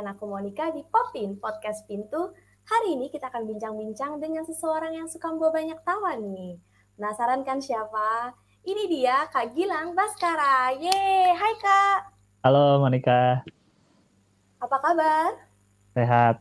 dengan 0.00 0.16
aku 0.16 0.32
Monica 0.32 0.72
di 0.72 0.80
Popin 0.88 1.36
Podcast 1.36 1.84
Pintu. 1.84 2.32
Hari 2.64 2.96
ini 2.96 3.12
kita 3.12 3.28
akan 3.28 3.44
bincang-bincang 3.44 4.16
dengan 4.16 4.48
seseorang 4.48 4.96
yang 4.96 5.04
suka 5.04 5.28
membawa 5.28 5.60
banyak 5.60 5.76
tawa 5.84 6.16
nih. 6.16 6.56
Penasaran 6.96 7.44
kan 7.44 7.60
siapa? 7.60 8.32
Ini 8.64 8.88
dia 8.88 9.28
Kak 9.28 9.52
Gilang 9.52 9.92
Baskara. 9.92 10.72
Yeay, 10.72 11.36
hai 11.36 11.54
Kak. 11.60 12.16
Halo 12.40 12.80
Monica. 12.80 13.44
Apa 14.64 14.76
kabar? 14.80 15.36
Sehat. 15.92 16.40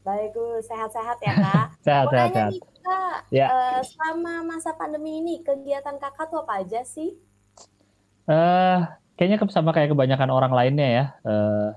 Baik, 0.00 0.32
sehat-sehat 0.64 1.18
ya 1.20 1.32
Kak. 1.36 1.66
sehat, 1.84 2.06
sehat, 2.08 2.30
sehat. 2.32 2.52
Nih, 2.56 2.64
Kak, 2.80 3.18
ya. 3.36 3.46
uh, 3.52 3.80
selama 3.84 4.56
masa 4.56 4.72
pandemi 4.72 5.20
ini 5.20 5.44
kegiatan 5.44 6.00
Kakak 6.00 6.32
tuh 6.32 6.40
apa 6.40 6.64
aja 6.64 6.80
sih? 6.88 7.20
Eh, 8.24 8.32
uh, 8.32 8.80
kayaknya 9.20 9.44
sama 9.52 9.76
kayak 9.76 9.92
kebanyakan 9.92 10.32
orang 10.32 10.56
lainnya 10.56 10.88
ya. 10.88 11.04
Uh, 11.20 11.76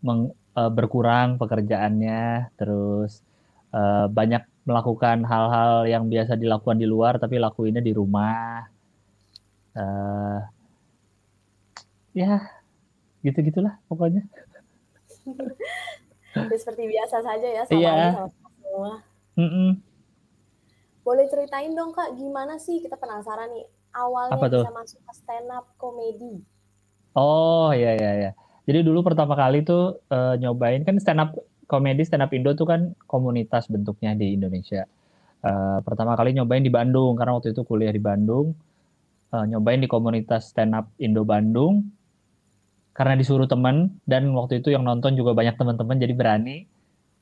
meng, 0.00 0.32
uh, 0.56 0.70
berkurang 0.72 1.36
pekerjaannya, 1.40 2.52
terus 2.56 3.24
uh, 3.72 4.06
banyak 4.10 4.42
melakukan 4.68 5.24
hal-hal 5.24 5.88
yang 5.88 6.06
biasa 6.06 6.36
dilakukan 6.36 6.78
di 6.78 6.86
luar 6.86 7.16
tapi 7.16 7.40
lakuinnya 7.40 7.80
di 7.80 7.92
rumah. 7.96 8.68
Uh, 9.72 10.40
ya, 12.12 12.44
gitu-gitulah 13.24 13.78
pokoknya. 13.88 14.26
seperti 16.60 16.86
biasa 16.86 17.16
saja 17.26 17.48
ya 17.48 17.62
sama 17.66 17.80
yeah. 17.80 18.10
sama 18.14 18.28
semua. 18.30 18.92
Mm 19.34 19.50
-mm. 19.50 19.70
Boleh 21.00 21.26
ceritain 21.26 21.72
dong 21.74 21.90
kak, 21.96 22.14
gimana 22.14 22.60
sih 22.60 22.78
kita 22.78 22.94
penasaran 22.94 23.50
nih 23.50 23.66
awalnya 23.96 24.36
Apa 24.38 24.46
tuh? 24.46 24.62
bisa 24.62 24.72
masuk 24.74 25.00
ke 25.02 25.12
stand 25.16 25.48
up 25.50 25.66
komedi? 25.80 26.44
Oh 27.16 27.74
iya 27.74 27.98
iya 27.98 28.12
iya. 28.14 28.30
Jadi 28.68 28.84
dulu 28.84 29.00
pertama 29.04 29.36
kali 29.36 29.64
tuh 29.64 30.00
uh, 30.12 30.34
nyobain 30.36 30.84
kan 30.84 30.96
stand 31.00 31.20
up 31.20 31.36
komedi 31.70 32.02
stand 32.02 32.26
up 32.26 32.34
Indo 32.34 32.52
tuh 32.52 32.66
kan 32.66 32.92
komunitas 33.06 33.70
bentuknya 33.70 34.12
di 34.18 34.34
Indonesia. 34.36 34.84
Uh, 35.40 35.80
pertama 35.80 36.12
kali 36.18 36.36
nyobain 36.36 36.60
di 36.60 36.68
Bandung 36.68 37.16
karena 37.16 37.38
waktu 37.38 37.56
itu 37.56 37.62
kuliah 37.64 37.94
di 37.94 38.02
Bandung. 38.02 38.52
Uh, 39.30 39.46
nyobain 39.46 39.78
di 39.78 39.86
komunitas 39.86 40.50
stand 40.50 40.74
up 40.74 40.90
Indo 40.98 41.22
Bandung 41.22 41.86
karena 42.90 43.14
disuruh 43.14 43.46
teman 43.46 43.96
dan 44.04 44.28
waktu 44.34 44.58
itu 44.60 44.74
yang 44.74 44.82
nonton 44.82 45.14
juga 45.14 45.32
banyak 45.32 45.54
teman-teman 45.56 45.96
jadi 45.96 46.12
berani. 46.12 46.66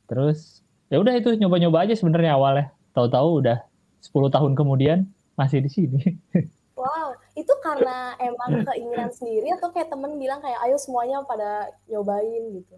Terus 0.08 0.64
ya 0.88 0.98
udah 0.98 1.14
itu 1.14 1.36
nyoba-nyoba 1.36 1.84
aja 1.84 1.94
sebenarnya 1.94 2.34
awalnya. 2.34 2.66
Tahu-tahu 2.96 3.44
udah 3.44 3.62
10 4.02 4.34
tahun 4.34 4.52
kemudian 4.56 5.06
masih 5.38 5.62
di 5.62 5.70
sini. 5.70 6.02
Wow, 6.78 7.18
itu 7.38 7.54
karena 7.62 8.18
emang 8.18 8.66
keinginan 8.66 9.14
sendiri 9.14 9.54
atau 9.54 9.70
kayak 9.70 9.94
temen 9.94 10.18
bilang 10.18 10.42
kayak 10.42 10.58
ayo 10.66 10.74
semuanya 10.74 11.22
pada 11.22 11.70
nyobain 11.86 12.42
gitu? 12.50 12.74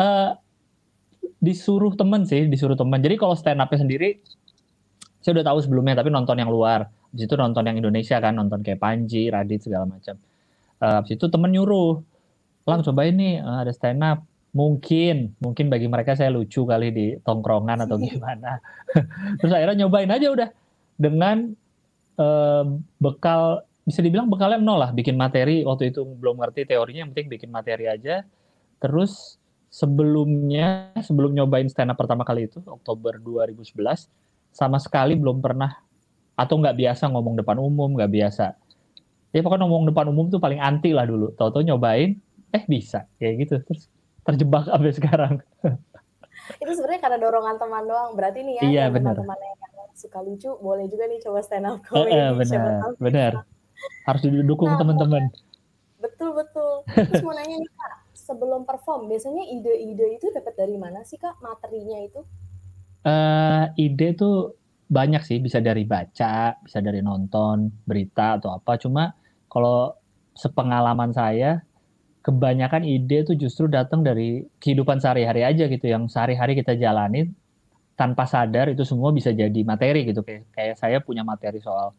Uh, 0.00 0.32
disuruh 1.36 1.92
temen 1.92 2.24
sih, 2.24 2.48
disuruh 2.48 2.80
temen. 2.80 2.96
Jadi 2.96 3.20
kalau 3.20 3.36
stand 3.36 3.60
up 3.60 3.68
sendiri, 3.68 4.24
saya 5.20 5.36
udah 5.36 5.52
tahu 5.52 5.58
sebelumnya, 5.60 6.00
tapi 6.00 6.08
nonton 6.08 6.40
yang 6.40 6.48
luar. 6.48 6.88
Di 7.12 7.28
situ 7.28 7.36
nonton 7.36 7.68
yang 7.68 7.76
Indonesia 7.76 8.16
kan, 8.16 8.40
nonton 8.40 8.64
kayak 8.64 8.80
Panji, 8.80 9.28
Radit 9.28 9.60
segala 9.60 9.84
macam. 9.84 10.16
Uh, 10.80 11.04
habis 11.04 11.20
itu 11.20 11.28
temen 11.28 11.52
nyuruh, 11.52 12.00
lang 12.64 12.80
cobain 12.80 13.12
nih 13.12 13.44
uh, 13.44 13.60
ada 13.60 13.72
stand 13.76 14.00
up. 14.00 14.24
Mungkin, 14.50 15.38
mungkin 15.38 15.70
bagi 15.70 15.86
mereka 15.86 16.18
saya 16.18 16.32
lucu 16.32 16.66
kali 16.66 16.88
di 16.90 17.06
tongkrongan 17.20 17.84
atau 17.84 18.00
gimana. 18.04 18.64
Terus 19.38 19.52
akhirnya 19.52 19.84
nyobain 19.84 20.08
aja 20.08 20.26
udah 20.32 20.48
dengan 20.96 21.52
uh, 22.16 22.64
bekal 22.96 23.64
bisa 23.84 24.00
dibilang 24.04 24.28
bekalnya 24.28 24.60
nol 24.60 24.78
lah 24.80 24.90
bikin 24.92 25.16
materi. 25.16 25.64
Waktu 25.64 25.92
itu 25.94 26.04
belum 26.04 26.40
ngerti 26.40 26.68
teorinya 26.68 27.06
yang 27.06 27.10
penting 27.12 27.28
bikin 27.32 27.50
materi 27.50 27.88
aja. 27.88 28.24
Terus 28.80 29.40
sebelumnya 29.70 30.90
sebelum 30.98 31.30
nyobain 31.32 31.68
stand 31.70 31.94
up 31.94 31.98
pertama 31.98 32.26
kali 32.26 32.50
itu 32.50 32.58
Oktober 32.66 33.16
2011 33.22 34.10
sama 34.50 34.82
sekali 34.82 35.14
belum 35.14 35.38
pernah 35.38 35.78
atau 36.34 36.58
nggak 36.58 36.74
biasa 36.74 37.06
ngomong 37.12 37.38
depan 37.38 37.56
umum 37.60 37.94
nggak 37.94 38.10
biasa. 38.10 38.56
Ya 39.30 39.40
pokoknya 39.46 39.62
ngomong 39.68 39.94
depan 39.94 40.10
umum 40.10 40.26
tuh 40.26 40.42
paling 40.42 40.58
anti 40.58 40.90
lah 40.90 41.06
dulu. 41.06 41.30
Tahu-tahu 41.38 41.62
nyobain 41.62 42.18
eh 42.50 42.64
bisa. 42.66 43.06
Kayak 43.20 43.34
gitu 43.46 43.54
terus 43.62 43.86
terjebak 44.26 44.66
sampai 44.70 44.92
sekarang. 44.92 45.34
Itu 46.58 46.70
sebenarnya 46.74 47.00
karena 47.00 47.18
dorongan 47.22 47.56
teman 47.62 47.84
doang. 47.86 48.10
Berarti 48.18 48.38
nih 48.42 48.54
ya 48.58 48.62
iya, 48.66 48.84
teman-teman 48.90 49.38
yang 49.38 49.60
suka 49.94 50.18
lucu 50.24 50.50
boleh 50.58 50.88
juga 50.88 51.04
nih 51.06 51.18
coba 51.20 51.38
stand 51.44 51.66
up 51.68 51.78
comedy. 51.84 52.10
Eh, 52.10 52.18
eh, 52.18 52.30
benar, 52.32 52.62
benar. 52.96 53.32
Harus 54.04 54.20
didukung 54.24 54.72
nah, 54.72 54.78
teman-teman. 54.80 55.28
Betul 56.00 56.32
betul. 56.32 56.84
Terus 56.88 57.22
mau 57.22 57.36
nanya 57.36 57.56
nih 57.60 57.70
kak, 57.70 57.92
sebelum 58.16 58.64
perform 58.64 59.08
biasanya 59.08 59.44
ide-ide 59.48 60.16
itu 60.16 60.26
dapat 60.32 60.54
dari 60.56 60.76
mana 60.80 61.04
sih 61.04 61.20
kak 61.20 61.38
materinya 61.44 61.98
itu? 62.00 62.20
Uh, 63.04 63.72
ide 63.80 64.16
tuh 64.16 64.56
banyak 64.90 65.22
sih, 65.22 65.38
bisa 65.38 65.62
dari 65.62 65.86
baca, 65.86 66.58
bisa 66.60 66.78
dari 66.82 67.00
nonton 67.00 67.70
berita 67.86 68.40
atau 68.40 68.56
apa. 68.56 68.76
Cuma 68.80 69.14
kalau 69.46 69.94
sepengalaman 70.34 71.12
saya, 71.14 71.62
kebanyakan 72.20 72.84
ide 72.84 73.24
tuh 73.24 73.36
justru 73.36 73.68
datang 73.68 74.04
dari 74.04 74.44
kehidupan 74.60 75.00
sehari-hari 75.00 75.44
aja 75.46 75.64
gitu, 75.68 75.86
yang 75.88 76.08
sehari-hari 76.10 76.58
kita 76.58 76.76
jalanin 76.76 77.32
tanpa 78.00 78.24
sadar 78.24 78.72
itu 78.72 78.80
semua 78.80 79.12
bisa 79.12 79.28
jadi 79.28 79.60
materi 79.60 80.08
gitu 80.08 80.24
kayak 80.24 80.48
kayak 80.56 80.74
saya 80.80 81.04
punya 81.04 81.20
materi 81.20 81.60
soal 81.60 81.92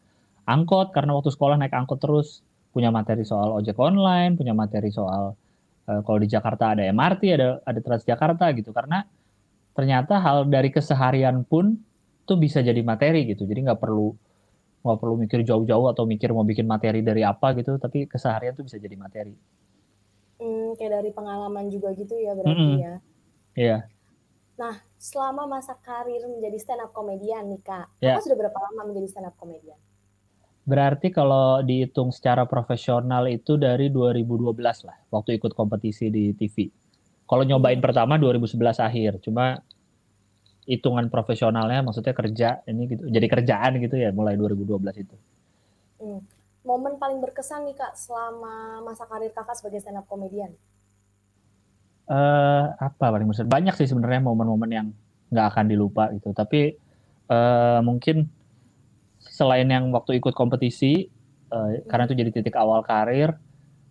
angkot 0.48 0.90
karena 0.90 1.14
waktu 1.14 1.30
sekolah 1.30 1.56
naik 1.58 1.74
angkot 1.74 2.02
terus 2.02 2.42
punya 2.72 2.88
materi 2.88 3.22
soal 3.22 3.52
ojek 3.54 3.76
online 3.78 4.34
punya 4.34 4.56
materi 4.56 4.88
soal 4.88 5.36
uh, 5.86 6.00
kalau 6.02 6.18
di 6.18 6.28
Jakarta 6.28 6.72
ada 6.74 6.82
MRT 6.88 7.22
ada 7.36 7.60
ada 7.62 7.80
Transjakarta 7.80 8.50
gitu 8.56 8.72
karena 8.72 9.04
ternyata 9.72 10.18
hal 10.18 10.48
dari 10.48 10.72
keseharian 10.72 11.44
pun 11.44 11.76
tuh 12.24 12.36
bisa 12.40 12.64
jadi 12.64 12.80
materi 12.80 13.28
gitu 13.28 13.44
jadi 13.44 13.70
nggak 13.70 13.80
perlu 13.80 14.14
nggak 14.82 14.98
perlu 14.98 15.14
mikir 15.14 15.46
jauh-jauh 15.46 15.86
atau 15.94 16.04
mikir 16.08 16.34
mau 16.34 16.42
bikin 16.42 16.66
materi 16.66 17.04
dari 17.06 17.22
apa 17.22 17.54
gitu 17.54 17.78
tapi 17.78 18.10
keseharian 18.10 18.56
tuh 18.56 18.66
bisa 18.66 18.82
jadi 18.82 18.96
materi 18.98 19.34
hmm, 20.42 20.74
kayak 20.74 21.02
dari 21.02 21.10
pengalaman 21.14 21.70
juga 21.70 21.94
gitu 21.94 22.18
ya 22.18 22.34
berarti 22.34 22.56
mm 22.58 22.68
-hmm. 22.72 22.78
ya 22.82 22.94
iya 23.54 23.68
yeah. 23.78 23.82
Nah, 24.52 24.78
selama 25.00 25.48
masa 25.48 25.74
karir 25.80 26.22
menjadi 26.28 26.60
stand 26.60 26.84
up 26.84 26.92
komedian 26.92 27.48
nih 27.48 27.62
Kak, 27.64 27.88
yeah. 27.98 28.14
Kakak 28.14 28.30
sudah 28.30 28.38
berapa 28.46 28.58
lama 28.60 28.92
menjadi 28.92 29.08
stand 29.08 29.26
up 29.26 29.34
komedian? 29.40 29.80
Berarti 30.62 31.10
kalau 31.10 31.58
dihitung 31.66 32.14
secara 32.14 32.46
profesional 32.46 33.26
itu 33.26 33.58
dari 33.58 33.90
2012 33.90 34.86
lah, 34.86 34.96
waktu 35.10 35.42
ikut 35.42 35.58
kompetisi 35.58 36.06
di 36.08 36.30
TV. 36.38 36.70
Kalau 37.26 37.42
nyobain 37.42 37.78
hmm. 37.78 37.86
pertama 37.86 38.14
2011 38.14 38.58
akhir, 38.78 39.12
cuma 39.26 39.58
hitungan 40.62 41.10
profesionalnya 41.10 41.82
maksudnya 41.82 42.14
kerja 42.14 42.62
ini 42.70 42.86
gitu, 42.86 43.02
jadi 43.10 43.26
kerjaan 43.26 43.82
gitu 43.82 43.98
ya 43.98 44.14
mulai 44.14 44.38
2012 44.38 45.02
itu. 45.02 45.16
Hmm. 45.98 46.22
Momen 46.62 46.94
paling 46.94 47.18
berkesan 47.18 47.66
nih 47.66 47.74
Kak 47.74 47.98
selama 47.98 48.86
masa 48.86 49.02
karir 49.10 49.34
Kakak 49.34 49.58
sebagai 49.58 49.82
stand 49.82 49.98
up 49.98 50.06
komedian? 50.06 50.54
uh, 52.12 52.64
apa 52.76 53.12
paling 53.12 53.28
besar? 53.28 53.46
Banyak 53.46 53.74
sih 53.78 53.86
sebenarnya 53.86 54.24
momen-momen 54.24 54.70
yang 54.70 54.86
nggak 55.30 55.46
akan 55.54 55.64
dilupa 55.70 56.10
gitu. 56.16 56.34
Tapi 56.34 56.76
uh, 57.30 57.80
mungkin 57.84 58.26
selain 59.26 59.68
yang 59.70 59.90
waktu 59.94 60.18
ikut 60.18 60.34
kompetisi, 60.34 61.08
uh, 61.50 61.78
karena 61.86 62.06
itu 62.10 62.14
jadi 62.18 62.30
titik 62.34 62.56
awal 62.58 62.82
karir, 62.82 63.38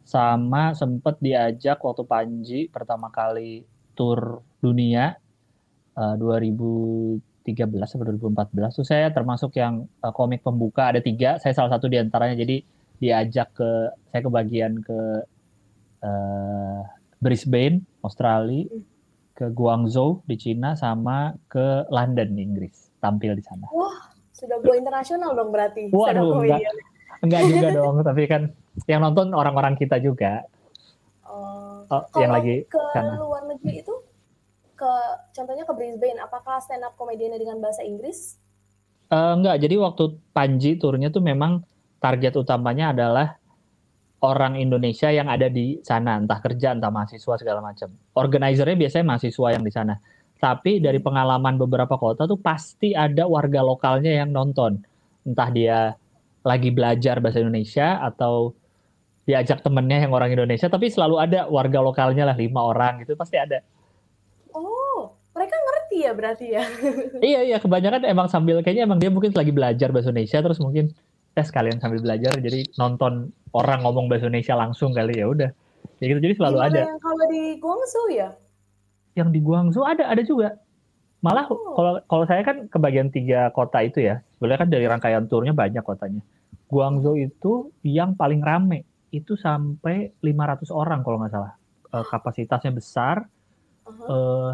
sama 0.04 0.74
sempet 0.76 1.22
diajak 1.22 1.80
waktu 1.80 2.04
Panji 2.04 2.60
pertama 2.68 3.08
kali 3.14 3.64
tur 3.94 4.42
dunia 4.60 5.16
uh, 5.96 6.16
2013 6.18 7.22
atau 7.78 8.06
2014 8.18 8.78
tuh 8.82 8.88
saya 8.88 9.14
termasuk 9.14 9.56
yang 9.56 9.86
uh, 10.02 10.12
komik 10.12 10.42
pembuka 10.42 10.90
ada 10.90 11.00
tiga 11.00 11.38
saya 11.38 11.54
salah 11.54 11.78
satu 11.78 11.86
di 11.88 12.02
antaranya 12.02 12.34
jadi 12.34 12.66
diajak 13.02 13.54
ke 13.56 13.70
saya 14.14 14.22
kebagian 14.22 14.82
ke 14.84 15.00
uh, 16.06 16.82
Brisbane, 17.22 17.86
Australia, 18.02 18.66
ke 19.38 19.50
Guangzhou 19.54 20.26
di 20.26 20.38
Cina, 20.42 20.74
sama 20.74 21.38
ke 21.50 21.86
London 21.90 22.34
Inggris 22.38 22.94
tampil 23.02 23.38
di 23.38 23.46
sana. 23.46 23.70
Wah, 23.74 24.11
sudah 24.42 24.58
go 24.58 24.74
internasional 24.74 25.38
dong 25.38 25.54
berarti. 25.54 25.94
Waduh, 25.94 26.42
enggak, 26.42 26.60
enggak 27.22 27.42
juga 27.46 27.68
dong, 27.70 27.96
tapi 28.02 28.24
kan 28.26 28.42
yang 28.90 29.06
nonton 29.06 29.38
orang-orang 29.38 29.78
kita 29.78 30.02
juga. 30.02 30.42
Uh, 31.22 31.86
oh, 31.94 32.04
yang 32.18 32.34
lagi 32.34 32.66
ke 32.66 32.82
sana. 32.92 33.22
luar 33.22 33.46
negeri 33.46 33.86
itu 33.86 33.94
ke 34.74 34.94
contohnya 35.38 35.64
ke 35.64 35.74
Brisbane, 35.78 36.18
apakah 36.18 36.58
stand 36.58 36.82
up 36.82 36.98
komediannya 36.98 37.38
dengan 37.38 37.62
bahasa 37.62 37.86
Inggris? 37.86 38.42
Uh, 39.14 39.38
enggak, 39.38 39.62
jadi 39.62 39.76
waktu 39.78 40.18
Panji 40.34 40.82
turnya 40.82 41.14
tuh 41.14 41.22
memang 41.22 41.62
target 42.02 42.34
utamanya 42.34 42.96
adalah 42.96 43.38
orang 44.22 44.58
Indonesia 44.58 45.10
yang 45.14 45.30
ada 45.30 45.50
di 45.50 45.82
sana, 45.86 46.18
entah 46.18 46.42
kerja, 46.42 46.74
entah 46.74 46.90
mahasiswa 46.90 47.36
segala 47.38 47.60
macam. 47.62 47.94
Organizernya 48.18 48.78
biasanya 48.78 49.06
mahasiswa 49.06 49.48
yang 49.54 49.64
di 49.66 49.74
sana. 49.74 49.94
Tapi 50.42 50.82
dari 50.82 50.98
pengalaman 50.98 51.62
beberapa 51.62 52.02
kota 52.02 52.26
tuh 52.26 52.42
pasti 52.42 52.98
ada 52.98 53.30
warga 53.30 53.62
lokalnya 53.62 54.10
yang 54.10 54.34
nonton. 54.34 54.82
Entah 55.22 55.50
dia 55.54 55.94
lagi 56.42 56.74
belajar 56.74 57.22
bahasa 57.22 57.38
Indonesia 57.38 58.02
atau 58.02 58.58
diajak 59.26 59.62
temennya 59.62 60.02
yang 60.02 60.14
orang 60.18 60.34
Indonesia 60.34 60.66
tapi 60.66 60.90
selalu 60.90 61.22
ada 61.22 61.46
warga 61.46 61.80
lokalnya 61.80 62.26
lah 62.26 62.34
lima 62.34 62.66
orang 62.66 63.06
gitu 63.06 63.14
pasti 63.14 63.38
ada 63.38 63.62
Oh, 64.52 65.16
mereka 65.32 65.56
ngerti 65.56 65.98
ya 66.04 66.12
berarti 66.12 66.46
ya? 66.52 66.64
iya 67.30 67.40
iya 67.46 67.58
kebanyakan 67.62 68.04
emang 68.04 68.28
sambil 68.28 68.60
kayaknya 68.60 68.84
emang 68.90 69.00
dia 69.00 69.08
mungkin 69.14 69.32
lagi 69.32 69.54
belajar 69.54 69.94
bahasa 69.94 70.12
Indonesia 70.12 70.42
terus 70.44 70.60
mungkin 70.60 70.92
tes 71.32 71.48
sekalian 71.48 71.80
sambil 71.80 72.04
belajar 72.04 72.36
jadi 72.36 72.68
nonton 72.76 73.32
orang 73.56 73.86
ngomong 73.88 74.12
bahasa 74.12 74.28
Indonesia 74.28 74.58
langsung 74.60 74.92
kali 74.92 75.16
ya 75.16 75.32
udah 75.32 75.50
kayak 76.02 76.18
gitu 76.18 76.20
jadi 76.28 76.34
selalu 76.36 76.58
Gimana 76.60 76.72
ada 76.74 76.82
yang 76.92 77.00
kalau 77.00 77.26
di 77.32 77.44
Guangzhou 77.62 78.08
ya? 78.12 78.30
Yang 79.18 79.30
di 79.30 79.40
Guangzhou 79.44 79.84
ada 79.84 80.08
ada 80.08 80.24
juga 80.24 80.56
malah 81.22 81.46
Oh. 81.46 81.78
kalau 81.78 81.94
kalau 82.10 82.26
saya 82.26 82.42
kan 82.42 82.66
kebagian 82.66 83.14
tiga 83.14 83.54
kota 83.54 83.84
itu 83.86 84.02
ya 84.02 84.26
sebenarnya 84.38 84.60
kan 84.66 84.70
dari 84.74 84.86
rangkaian 84.90 85.26
turnya 85.30 85.54
banyak 85.54 85.84
kotanya 85.86 86.24
Guangzhou 86.72 87.20
itu 87.20 87.70
yang 87.86 88.16
paling 88.18 88.42
rame 88.42 88.88
itu 89.12 89.36
sampai 89.36 90.16
500 90.24 90.72
orang 90.72 91.04
kalau 91.04 91.20
nggak 91.22 91.34
salah 91.34 91.54
Eh, 91.92 92.06
kapasitasnya 92.08 92.72
besar 92.72 93.28
eh 94.08 94.54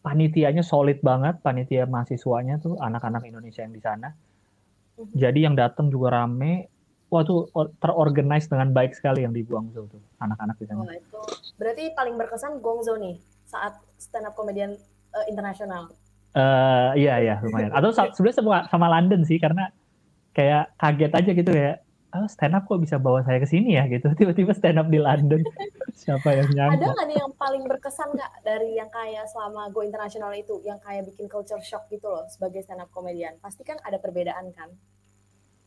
panitianya 0.00 0.64
solid 0.64 0.98
banget, 1.04 1.38
panitia 1.44 1.84
mahasiswanya 1.84 2.56
tuh 2.58 2.74
anak-anak 2.80 3.20
Indonesia 3.28 3.62
yang 3.62 3.74
di 3.76 3.82
sana. 3.84 4.08
Mhm. 4.96 5.12
Jadi 5.14 5.38
yang 5.44 5.54
datang 5.54 5.92
juga 5.92 6.24
rame. 6.24 6.66
Wah 7.10 7.26
tuh 7.26 7.50
or- 7.58 7.74
terorganize 7.82 8.46
dengan 8.46 8.70
baik 8.70 8.94
sekali 8.94 9.26
yang 9.26 9.34
di 9.34 9.42
Guangzhou 9.42 9.90
tuh, 9.90 9.98
anak-anak 10.22 10.54
di 10.62 10.66
sana. 10.70 10.86
Oh, 10.86 10.94
itu 10.94 11.20
berarti 11.58 11.90
paling 11.98 12.14
berkesan 12.14 12.62
Guangzhou 12.62 13.02
nih 13.02 13.18
saat 13.50 13.82
stand 13.98 14.30
up 14.30 14.38
komedian 14.38 14.78
eh, 15.10 15.26
internasional. 15.26 15.90
Eh 16.38 16.90
iya 17.02 17.18
iya 17.18 17.34
lumayan. 17.42 17.74
Atau 17.74 17.90
sebenarnya 18.14 18.38
sama, 18.38 18.58
sama 18.70 18.86
London 18.86 19.26
sih 19.26 19.42
karena 19.42 19.74
kayak 20.30 20.70
kaget 20.78 21.12
aja 21.18 21.30
gitu 21.34 21.50
ya. 21.50 21.72
Oh, 22.10 22.26
stand 22.26 22.58
up 22.58 22.66
kok 22.66 22.82
bisa 22.82 22.98
bawa 22.98 23.22
saya 23.22 23.38
ke 23.38 23.46
sini 23.46 23.74
ya 23.74 23.90
gitu. 23.90 24.10
Tiba-tiba 24.18 24.54
stand 24.54 24.78
up 24.78 24.86
di 24.86 25.02
London. 25.02 25.42
Siapa 26.00 26.30
yang 26.30 26.46
Ada 26.54 26.78
nyangka? 26.78 26.94
nggak 26.94 27.06
nih 27.10 27.18
yang 27.18 27.32
paling 27.34 27.62
berkesan 27.66 28.08
nggak 28.14 28.32
dari 28.46 28.70
yang 28.78 28.90
kayak 28.90 29.26
selama 29.30 29.70
go 29.74 29.82
internasional 29.82 30.30
itu, 30.34 30.62
yang 30.62 30.78
kayak 30.82 31.06
bikin 31.10 31.26
culture 31.26 31.62
shock 31.62 31.86
gitu 31.90 32.06
loh 32.06 32.26
sebagai 32.30 32.62
stand 32.62 32.82
up 32.82 32.90
komedian? 32.94 33.34
Pasti 33.42 33.66
kan 33.66 33.78
ada 33.82 33.98
perbedaan 33.98 34.50
kan? 34.54 34.70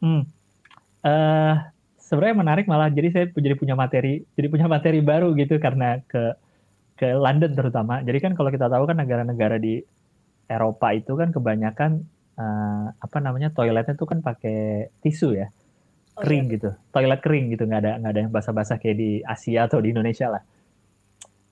Hmm. 0.04 0.24
Eh 1.04 1.56
sebenarnya 2.00 2.36
menarik 2.38 2.66
malah. 2.68 2.92
Jadi 2.92 3.08
saya 3.10 3.26
jadi 3.32 3.56
punya 3.56 3.76
materi 3.76 4.22
jadi 4.36 4.48
punya 4.52 4.68
materi 4.68 5.00
baru 5.00 5.32
gitu 5.34 5.58
karena 5.58 6.00
ke 6.06 6.36
ke 7.00 7.10
London 7.16 7.52
terutama. 7.58 8.04
Jadi 8.06 8.20
kan 8.22 8.32
kalau 8.38 8.50
kita 8.54 8.70
tahu 8.70 8.84
kan 8.86 8.98
negara-negara 9.02 9.58
di 9.58 9.82
Eropa 10.46 10.94
itu 10.94 11.18
kan 11.18 11.34
kebanyakan 11.34 11.92
eh, 12.38 12.86
apa 12.94 13.18
namanya 13.24 13.50
toiletnya 13.50 13.96
tuh 13.98 14.08
kan 14.08 14.20
pakai 14.22 14.92
tisu 15.02 15.34
ya. 15.34 15.48
Oh, 16.14 16.22
kering 16.22 16.46
iya. 16.48 16.54
gitu. 16.60 16.70
Toilet 16.94 17.22
kering 17.26 17.46
gitu. 17.58 17.64
Nggak 17.66 17.82
ada 17.82 17.92
nggak 17.98 18.12
ada 18.14 18.20
yang 18.28 18.32
basah-basah 18.32 18.78
kayak 18.78 18.98
di 19.00 19.12
Asia 19.26 19.66
atau 19.66 19.82
di 19.82 19.90
Indonesia 19.90 20.30
lah. 20.30 20.44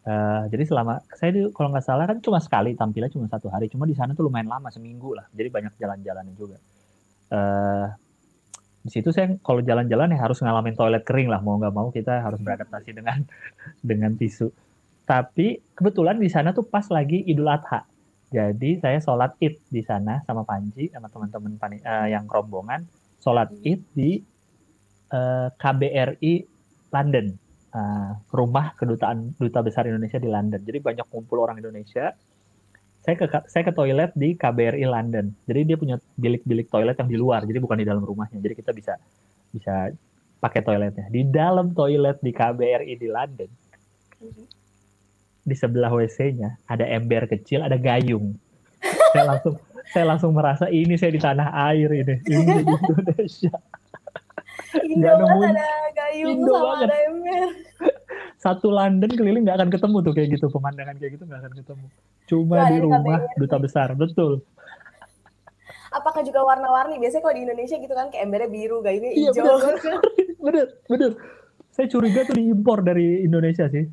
Eh, 0.02 0.44
jadi 0.50 0.64
selama 0.66 1.02
saya 1.14 1.30
tuh 1.34 1.54
kalau 1.54 1.70
nggak 1.74 1.86
salah 1.86 2.06
kan 2.10 2.18
cuma 2.22 2.42
sekali 2.42 2.78
tampilnya 2.78 3.10
cuma 3.10 3.26
satu 3.26 3.50
hari. 3.50 3.66
Cuma 3.74 3.90
di 3.90 3.98
sana 3.98 4.14
tuh 4.14 4.30
lumayan 4.30 4.50
lama 4.50 4.70
seminggu 4.70 5.18
lah. 5.18 5.26
Jadi 5.34 5.50
banyak 5.50 5.74
jalan-jalan 5.82 6.26
juga. 6.38 6.58
Eh, 7.34 7.88
di 8.82 8.90
situ 8.90 9.14
saya 9.14 9.38
kalau 9.46 9.62
jalan-jalan 9.62 10.18
ya 10.18 10.26
harus 10.26 10.42
ngalamin 10.42 10.74
toilet 10.74 11.06
kering 11.06 11.30
lah. 11.30 11.38
Mau 11.46 11.62
nggak 11.62 11.74
mau 11.74 11.94
kita 11.94 12.26
harus 12.26 12.42
beradaptasi 12.42 12.98
dengan 12.98 13.22
dengan 13.90 14.18
tisu. 14.18 14.50
Tapi 15.06 15.62
kebetulan 15.78 16.18
di 16.18 16.30
sana 16.30 16.50
tuh 16.50 16.66
pas 16.66 16.86
lagi 16.90 17.22
Idul 17.30 17.50
Adha. 17.50 17.86
Jadi 18.32 18.80
saya 18.80 18.98
sholat 19.04 19.36
id 19.44 19.60
di 19.68 19.84
sana 19.84 20.24
sama 20.24 20.48
Panji 20.48 20.88
sama 20.88 21.12
teman-teman 21.12 21.78
eh, 21.78 22.08
yang 22.10 22.26
rombongan. 22.26 22.88
Sholat 23.22 23.54
id 23.62 23.82
di 23.92 24.18
eh, 25.12 25.48
KBRI 25.52 26.34
London, 26.96 27.28
eh, 27.76 28.12
rumah 28.34 28.74
kedutaan 28.80 29.36
duta 29.36 29.60
besar 29.62 29.86
Indonesia 29.86 30.18
di 30.18 30.32
London. 30.32 30.64
Jadi 30.64 30.80
banyak 30.80 31.06
kumpul 31.12 31.44
orang 31.44 31.60
Indonesia. 31.60 32.16
Saya 33.02 33.16
ke 33.18 33.26
saya 33.50 33.64
ke 33.66 33.74
toilet 33.74 34.14
di 34.14 34.38
KBRI 34.38 34.86
London. 34.86 35.34
Jadi 35.44 35.60
dia 35.66 35.78
punya 35.78 35.98
bilik-bilik 36.16 36.70
toilet 36.70 36.94
yang 36.96 37.10
di 37.10 37.18
luar, 37.18 37.42
jadi 37.44 37.58
bukan 37.58 37.82
di 37.82 37.86
dalam 37.86 38.02
rumahnya. 38.02 38.38
Jadi 38.38 38.54
kita 38.54 38.72
bisa 38.72 38.94
bisa 39.50 39.90
pakai 40.38 40.62
toiletnya. 40.62 41.10
Di 41.10 41.26
dalam 41.26 41.74
toilet 41.74 42.22
di 42.22 42.30
KBRI 42.30 42.94
di 42.96 43.08
London, 43.08 43.50
Mhm. 44.22 44.44
di 45.42 45.56
sebelah 45.58 45.90
WC-nya 45.90 46.62
ada 46.66 46.86
ember 46.86 47.26
kecil, 47.26 47.66
ada 47.66 47.74
gayung. 47.76 48.38
saya 49.12 49.26
langsung 49.28 49.56
saya 49.92 50.06
langsung 50.08 50.32
merasa 50.32 50.66
ini 50.70 50.94
saya 50.94 51.10
di 51.10 51.18
tanah 51.18 51.50
air 51.70 51.90
ini, 51.92 52.16
ini 52.24 52.54
di 52.62 52.74
Indonesia. 52.88 53.54
Indo 54.84 55.10
banget 55.18 55.52
ada 55.52 55.68
gayung 55.92 56.38
Indo 56.38 56.54
sama 56.54 56.66
banget. 56.70 56.86
ada 56.86 56.98
ember. 57.10 57.48
Satu 58.42 58.68
London 58.68 59.08
keliling 59.08 59.46
nggak 59.46 59.54
akan 59.56 59.70
ketemu 59.70 59.98
tuh 60.02 60.14
kayak 60.14 60.30
gitu 60.34 60.46
pemandangan 60.50 60.98
kayak 60.98 61.12
gitu 61.14 61.24
nggak 61.24 61.40
akan 61.40 61.54
ketemu 61.56 61.86
cuma 62.26 62.56
Nggak 62.58 62.68
di 62.68 62.80
rumah 62.80 63.00
KBRI. 63.22 63.38
duta 63.38 63.58
besar 63.58 63.90
betul 63.94 64.34
Apakah 65.92 66.24
juga 66.24 66.40
warna-warni? 66.42 66.96
Biasanya 66.98 67.20
kalau 67.20 67.36
di 67.36 67.44
Indonesia 67.44 67.76
gitu 67.76 67.92
kan 67.92 68.08
kayak 68.08 68.24
embernya 68.24 68.48
biru, 68.48 68.80
gayungnya 68.80 69.12
Iya, 69.12 69.36
hijau. 69.36 69.60
bener 70.48 70.66
bener 70.88 71.12
saya 71.68 71.88
curiga 71.88 72.24
tuh 72.24 72.32
diimpor 72.34 72.80
dari 72.80 73.22
Indonesia 73.22 73.68
sih 73.68 73.92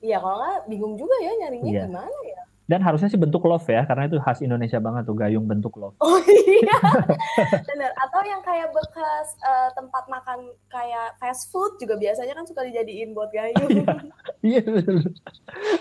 Iya, 0.00 0.16
kalau 0.18 0.36
nggak 0.38 0.58
bingung 0.66 0.96
juga 0.96 1.12
ya 1.18 1.32
nyarinya 1.38 1.68
Iya. 1.70 1.82
gimana 1.84 2.18
ya. 2.24 2.40
Dan 2.66 2.82
harusnya 2.82 3.06
sih 3.06 3.18
bentuk 3.18 3.46
love 3.46 3.62
ya 3.66 3.86
karena 3.86 4.10
itu 4.10 4.18
khas 4.18 4.42
Indonesia 4.42 4.82
banget 4.82 5.06
tuh 5.06 5.14
gayung 5.14 5.46
bentuk 5.46 5.74
love 5.78 5.94
Oh 6.06 6.18
iya, 6.26 6.78
bener. 7.70 7.90
Atau 7.94 8.20
yang 8.26 8.42
kayak 8.42 8.74
bekas 8.74 9.28
eh, 9.38 9.70
tempat 9.78 10.04
makan 10.10 10.50
kayak 10.66 11.14
fast 11.22 11.54
food 11.54 11.78
juga 11.78 11.94
biasanya 11.94 12.34
kan 12.34 12.44
suka 12.46 12.66
dijadiin 12.66 13.14
buat 13.14 13.30
gayung. 13.30 13.86
iya 14.46 14.62
betul 14.62 15.02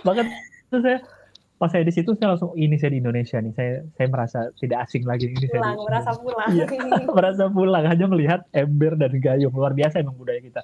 bahkan 0.06 0.30
itu 0.70 0.78
saya 0.82 0.98
pas 1.56 1.72
saya 1.72 1.88
di 1.88 1.94
situ 1.94 2.12
saya 2.20 2.36
langsung 2.36 2.52
ini 2.60 2.76
saya 2.76 2.92
di 2.94 3.00
Indonesia 3.00 3.40
nih 3.40 3.54
saya 3.56 3.74
saya 3.96 4.08
merasa 4.12 4.40
tidak 4.60 4.86
asing 4.86 5.08
lagi 5.08 5.32
ini 5.32 5.48
saya 5.48 5.62
pulang, 5.64 5.78
di 5.78 5.86
merasa 5.88 6.12
pulang. 6.20 6.50
Iya. 6.52 6.66
merasa 7.08 7.44
pulang 7.48 7.84
hanya 7.88 8.06
melihat 8.12 8.42
ember 8.52 8.94
dan 9.00 9.12
gayung 9.18 9.56
luar 9.56 9.72
biasa 9.72 10.04
emang 10.04 10.20
budaya 10.20 10.44
kita 10.44 10.62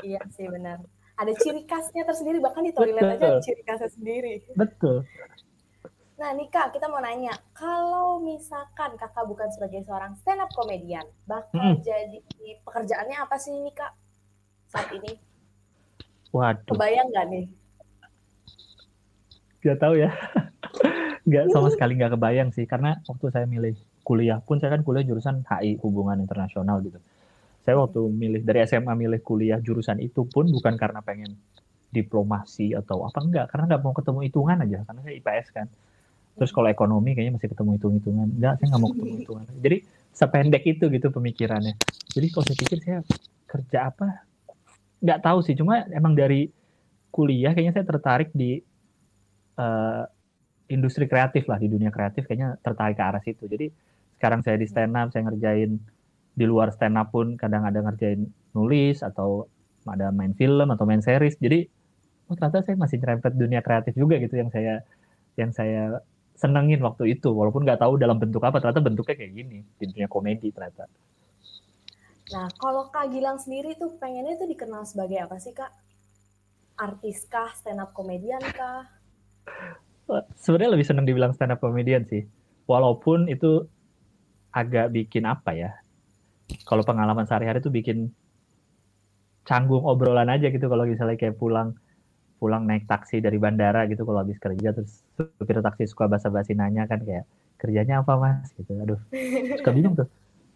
iya 0.00 0.22
sih 0.32 0.48
benar. 0.48 0.80
Ada 1.14 1.32
ciri 1.38 1.62
khasnya 1.62 2.02
tersendiri, 2.02 2.42
bahkan 2.42 2.66
di 2.66 2.74
toilet 2.74 3.02
aja 3.02 3.14
ada 3.14 3.18
Betul. 3.38 3.44
ciri 3.46 3.62
khasnya 3.62 3.90
sendiri. 3.90 4.34
betul 4.58 5.06
Nah 6.14 6.30
nih 6.30 6.46
kak, 6.46 6.70
kita 6.70 6.86
mau 6.86 7.02
nanya, 7.02 7.34
kalau 7.50 8.22
misalkan 8.22 8.94
kakak 8.94 9.26
bukan 9.26 9.50
sebagai 9.50 9.82
seorang 9.82 10.14
stand 10.22 10.38
up 10.38 10.50
komedian, 10.54 11.02
bakal 11.26 11.74
Mm-mm. 11.74 11.82
jadi 11.82 12.22
pekerjaannya 12.62 13.18
apa 13.18 13.34
sih 13.34 13.50
nih 13.50 13.74
kak 13.74 13.92
saat 14.70 14.94
ini? 14.94 15.18
waduh 16.34 16.74
Kebayang 16.74 17.10
nggak 17.10 17.26
nih? 17.30 17.44
Gak 19.62 19.78
tahu 19.78 19.94
ya. 19.98 20.10
Gak 21.32 21.48
sama 21.56 21.72
sekali 21.72 21.96
nggak 21.96 22.20
kebayang 22.20 22.52
sih 22.52 22.68
karena 22.68 23.00
waktu 23.08 23.32
saya 23.32 23.48
milih 23.48 23.72
kuliah 24.04 24.38
pun 24.44 24.60
saya 24.60 24.76
kan 24.76 24.84
kuliah 24.84 25.06
jurusan 25.08 25.40
HI 25.48 25.80
hubungan 25.80 26.20
internasional 26.20 26.84
gitu. 26.84 27.00
Saya 27.64 27.80
waktu 27.80 28.00
milih 28.04 28.44
dari 28.44 28.60
SMA 28.68 28.92
milih 28.92 29.24
kuliah 29.24 29.56
jurusan 29.56 29.96
itu 29.98 30.28
pun 30.28 30.44
bukan 30.52 30.76
karena 30.76 31.00
pengen 31.00 31.32
diplomasi 31.88 32.76
atau 32.76 33.06
apa 33.08 33.22
enggak 33.22 33.46
karena 33.48 33.64
nggak 33.70 33.82
mau 33.86 33.94
ketemu 33.96 34.20
hitungan 34.28 34.56
aja 34.60 34.78
karena 34.84 35.00
saya 35.00 35.14
IPS 35.16 35.48
kan. 35.54 35.66
Terus 36.34 36.50
kalau 36.50 36.68
ekonomi 36.68 37.14
kayaknya 37.14 37.38
masih 37.38 37.48
ketemu 37.54 37.70
hitung-hitungan. 37.78 38.26
Enggak, 38.36 38.54
saya 38.58 38.66
nggak 38.74 38.82
mau 38.82 38.90
ketemu 38.90 39.16
hitungan. 39.22 39.44
Jadi 39.62 39.76
sependek 40.10 40.64
itu 40.66 40.84
gitu 40.90 41.08
pemikirannya. 41.08 41.74
Jadi 42.10 42.26
kalau 42.28 42.44
saya 42.44 42.58
pikir 42.58 42.78
saya 42.82 42.98
kerja 43.46 43.78
apa 43.88 44.06
nggak 45.00 45.20
tahu 45.22 45.38
sih. 45.46 45.54
Cuma 45.56 45.86
emang 45.88 46.12
dari 46.12 46.50
kuliah 47.14 47.54
kayaknya 47.54 47.80
saya 47.80 47.86
tertarik 47.86 48.34
di 48.34 48.58
eh, 49.56 50.04
industri 50.68 51.06
kreatif 51.06 51.46
lah 51.46 51.56
di 51.62 51.70
dunia 51.70 51.94
kreatif 51.94 52.26
kayaknya 52.26 52.58
tertarik 52.60 52.98
ke 52.98 53.04
arah 53.04 53.22
situ. 53.22 53.46
Jadi 53.46 53.70
sekarang 54.18 54.42
saya 54.42 54.56
di 54.58 54.66
stand 54.66 54.94
up, 54.98 55.08
saya 55.14 55.28
ngerjain 55.30 55.78
di 56.34 56.44
luar 56.44 56.74
stand 56.74 56.98
up 56.98 57.14
pun 57.14 57.38
kadang 57.38 57.62
ada 57.62 57.78
ngerjain 57.80 58.26
nulis 58.54 59.00
atau 59.00 59.46
ada 59.86 60.10
main 60.10 60.34
film 60.34 60.68
atau 60.70 60.84
main 60.84 61.00
series. 61.00 61.38
Jadi 61.38 61.66
oh 62.30 62.34
ternyata 62.34 62.66
saya 62.66 62.76
masih 62.78 62.98
nyerempet 62.98 63.32
dunia 63.38 63.60
kreatif 63.62 63.94
juga 63.94 64.18
gitu 64.18 64.34
yang 64.38 64.50
saya 64.50 64.82
yang 65.38 65.50
saya 65.54 66.02
senengin 66.34 66.82
waktu 66.82 67.14
itu 67.14 67.30
walaupun 67.30 67.62
nggak 67.62 67.78
tahu 67.78 67.94
dalam 67.94 68.18
bentuk 68.18 68.42
apa 68.42 68.58
ternyata 68.58 68.82
bentuknya 68.82 69.14
kayak 69.14 69.32
gini 69.32 69.58
di 69.78 69.84
dunia 69.86 70.10
komedi 70.10 70.50
ternyata. 70.50 70.90
Nah, 72.24 72.48
kalau 72.56 72.88
Kak 72.88 73.12
Gilang 73.12 73.36
sendiri 73.36 73.76
tuh 73.76 74.00
pengennya 74.00 74.40
tuh 74.40 74.48
dikenal 74.48 74.88
sebagai 74.88 75.20
apa 75.20 75.36
sih 75.38 75.52
Kak? 75.52 75.70
Artis 76.74 77.28
kah? 77.30 77.54
Stand 77.54 77.78
up 77.78 77.94
komedian 77.94 78.42
kah? 78.50 78.90
Sebenarnya 80.34 80.74
lebih 80.74 80.86
seneng 80.88 81.06
dibilang 81.06 81.30
stand 81.36 81.54
up 81.54 81.62
comedian 81.62 82.02
sih. 82.10 82.26
Walaupun 82.66 83.30
itu 83.30 83.68
agak 84.50 84.90
bikin 84.90 85.28
apa 85.28 85.54
ya? 85.54 85.70
Kalau 86.64 86.84
pengalaman 86.84 87.24
sehari-hari 87.24 87.64
tuh 87.64 87.72
bikin 87.72 88.12
canggung 89.44 89.84
obrolan 89.84 90.28
aja 90.32 90.48
gitu 90.48 90.66
kalau 90.72 90.88
misalnya 90.88 91.20
kayak 91.20 91.36
pulang 91.36 91.76
pulang 92.40 92.64
naik 92.64 92.88
taksi 92.88 93.20
dari 93.20 93.36
bandara 93.36 93.84
gitu 93.88 94.04
kalau 94.08 94.24
habis 94.24 94.40
kerja 94.40 94.72
terus 94.72 95.04
supir 95.16 95.60
taksi 95.60 95.84
suka 95.84 96.08
basa-basi 96.08 96.56
nanya 96.56 96.88
kan 96.88 97.04
kayak 97.04 97.28
kerjanya 97.60 98.00
apa 98.00 98.16
mas 98.16 98.48
gitu 98.56 98.72
aduh 98.80 99.00
suka 99.60 99.70
bingung 99.72 99.96
tuh 99.96 100.08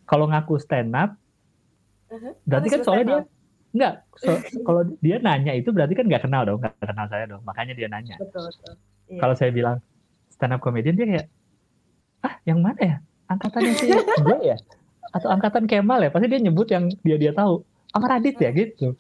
kalau 0.09 0.29
ngaku 0.29 0.57
stand 0.61 0.93
up 0.97 1.17
Uh-huh. 2.09 2.33
berarti 2.49 2.73
kan 2.73 2.81
soalnya 2.81 3.05
dia 3.05 3.21
Enggak, 3.69 3.95
so, 4.17 4.33
kalau 4.65 4.81
dia 5.05 5.21
nanya 5.21 5.53
itu 5.53 5.69
berarti 5.77 5.93
kan 5.93 6.09
nggak 6.09 6.25
kenal 6.25 6.49
dong, 6.49 6.57
nggak 6.65 6.73
kenal 6.81 7.05
saya 7.05 7.29
dong, 7.29 7.45
makanya 7.45 7.77
dia 7.77 7.85
nanya. 7.85 8.17
Betul, 8.17 8.49
betul. 8.49 8.81
Iya. 9.13 9.21
Kalau 9.21 9.35
saya 9.37 9.51
bilang 9.53 9.77
stand 10.33 10.57
up 10.57 10.61
comedian 10.65 10.97
dia 10.97 11.05
kayak, 11.05 11.27
ah 12.25 12.35
yang 12.49 12.65
mana 12.65 12.81
ya? 12.81 12.97
Angkatannya 13.29 13.73
si 13.77 13.93
gue 13.93 14.39
ya? 14.51 14.57
Atau 15.19 15.29
angkatan 15.35 15.67
Kemal 15.67 16.07
ya? 16.07 16.11
Pasti 16.15 16.27
dia 16.31 16.41
nyebut 16.41 16.71
yang 16.71 16.87
dia 17.03 17.17
dia 17.19 17.33
tahu. 17.35 17.67
Sama 17.91 18.07
Radit 18.07 18.39
ya 18.39 18.55
gitu. 18.55 18.95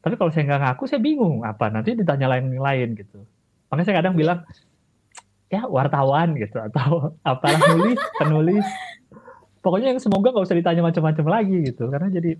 Tapi 0.00 0.14
kalau 0.16 0.32
saya 0.32 0.48
nggak 0.48 0.60
ngaku, 0.66 0.82
saya 0.90 1.00
bingung 1.00 1.46
apa. 1.46 1.70
Nanti 1.70 1.94
ditanya 1.94 2.26
lain-lain 2.34 2.98
gitu. 2.98 3.22
Makanya 3.70 3.86
saya 3.86 3.96
kadang 4.02 4.14
bilang, 4.18 4.42
ya 5.50 5.66
wartawan 5.66 6.34
gitu 6.34 6.58
atau 6.58 7.12
apalah 7.30 7.60
nulis, 7.70 8.00
penulis. 8.18 8.66
Pokoknya 9.60 9.92
yang 9.92 10.00
semoga 10.00 10.32
nggak 10.32 10.46
usah 10.46 10.56
ditanya 10.56 10.82
macam-macam 10.82 11.26
lagi 11.30 11.56
gitu. 11.70 11.86
Karena 11.86 12.08
jadi 12.10 12.34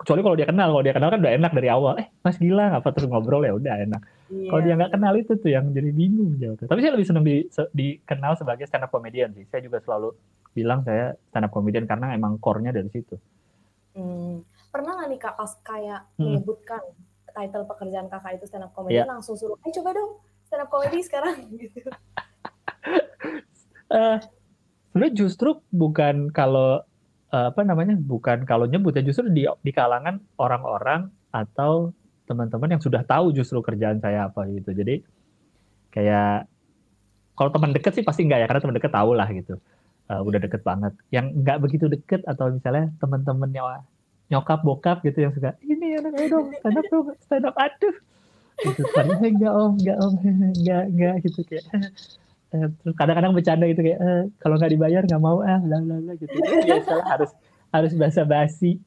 kecuali 0.00 0.20
kalau 0.20 0.32
dia 0.32 0.48
kenal 0.48 0.68
kalau 0.70 0.80
dia 0.80 0.94
kenal 0.94 1.08
kan 1.08 1.20
udah 1.20 1.34
enak 1.34 1.52
dari 1.52 1.68
awal 1.68 1.94
eh 1.96 2.08
mas 2.18 2.36
gila 2.36 2.66
apa 2.74 2.88
terus 2.88 3.06
ngobrol 3.06 3.44
ya 3.44 3.52
udah 3.52 3.76
enak 3.78 4.02
Iya. 4.26 4.46
kalau 4.46 4.62
dia 4.62 4.74
nggak 4.74 4.92
kenal 4.94 5.12
itu 5.14 5.32
tuh 5.34 5.50
yang 5.50 5.68
jadi 5.68 5.90
bingung 5.90 6.38
jawabnya 6.38 6.64
tapi 6.64 6.80
saya 6.80 6.92
lebih 6.94 7.02
senang 7.04 7.22
di, 7.22 7.34
se- 7.46 7.70
dikenal 7.70 8.32
sebagai 8.34 8.64
stand 8.64 8.82
up 8.82 8.90
comedian 8.90 9.30
sih 9.30 9.42
saya 9.44 9.60
juga 9.60 9.78
selalu 9.78 10.14
bilang 10.50 10.80
saya 10.80 11.12
stand 11.26 11.44
up 11.44 11.52
comedian 11.52 11.84
karena 11.84 12.12
emang 12.12 12.38
core-nya 12.38 12.70
dari 12.70 12.88
situ 12.88 13.20
Hmm. 13.90 14.46
Pernah 14.70 14.94
nggak 14.94 15.08
nih 15.08 15.18
kak 15.18 15.34
pas 15.34 15.50
kayak 15.60 16.00
Hmm. 16.14 16.30
menyebutkan 16.30 16.78
title 17.28 17.66
pekerjaan 17.66 18.06
kakak 18.06 18.38
itu 18.38 18.46
stand 18.46 18.62
up 18.62 18.70
comedy 18.70 18.96
Iya. 18.96 19.04
langsung 19.04 19.34
suruh, 19.34 19.58
eh 19.60 19.72
coba 19.72 19.90
dong 19.92 20.10
stand 20.46 20.62
up 20.62 20.70
comedy 20.70 21.02
sekarang 21.02 21.34
gitu. 21.58 21.90
eh 23.90 24.16
sebenarnya 24.86 25.14
justru 25.16 25.58
bukan 25.68 26.30
kalau 26.30 26.86
apa 27.30 27.62
namanya 27.62 27.94
bukan 27.94 28.42
kalau 28.42 28.66
nyebut 28.66 28.90
ya 28.98 29.06
justru 29.06 29.30
di 29.30 29.46
di 29.46 29.70
kalangan 29.70 30.18
orang-orang 30.34 31.10
atau 31.30 31.94
teman-teman 32.26 32.78
yang 32.78 32.82
sudah 32.82 33.02
tahu 33.06 33.34
justru 33.34 33.58
kerjaan 33.62 33.98
saya 34.02 34.30
apa 34.30 34.46
gitu. 34.50 34.70
Jadi 34.74 35.02
kayak 35.94 36.46
kalau 37.34 37.50
teman 37.50 37.70
deket 37.74 37.98
sih 37.98 38.04
pasti 38.06 38.26
enggak 38.26 38.44
ya 38.44 38.46
karena 38.46 38.62
teman 38.62 38.76
deket 38.78 38.92
tahu 38.94 39.10
lah 39.14 39.28
gitu. 39.30 39.58
Eh, 40.10 40.20
udah 40.22 40.38
deket 40.42 40.62
banget. 40.66 40.92
Yang 41.14 41.26
nggak 41.42 41.58
begitu 41.62 41.86
deket 41.86 42.22
atau 42.26 42.50
misalnya 42.50 42.90
teman-temannya 42.98 43.86
nyokap 44.30 44.62
bokap 44.62 45.02
gitu 45.02 45.26
yang 45.26 45.34
suka 45.34 45.58
ini 45.66 45.98
anak 45.98 46.14
ayo 46.22 46.26
dong 46.38 46.46
stand 46.62 46.78
up 46.78 46.86
dong 46.86 47.06
stand 47.18 47.46
up 47.46 47.54
aduh. 47.58 47.96
Gitu. 48.60 48.82
Padahal 48.92 49.24
enggak 49.24 49.52
om 49.54 49.72
enggak 49.78 49.98
om. 49.98 50.14
Enggak 50.58 50.82
enggak 50.92 51.14
gitu 51.24 51.40
kayak. 51.46 51.64
Eh, 51.72 51.88
terus 52.50 52.94
kadang-kadang 52.98 53.32
bercanda 53.32 53.64
gitu 53.70 53.82
kayak 53.86 54.00
eh, 54.02 54.22
kalau 54.42 54.58
nggak 54.58 54.72
dibayar 54.74 55.02
nggak 55.06 55.22
mau 55.22 55.38
ah 55.46 55.62
bla 55.62 55.78
bla 55.80 55.96
bla 56.02 56.12
gitu. 56.18 56.34
Biasalah 56.66 57.06
harus 57.06 57.30
harus 57.70 57.92
basa 57.94 58.26
basi 58.26 58.82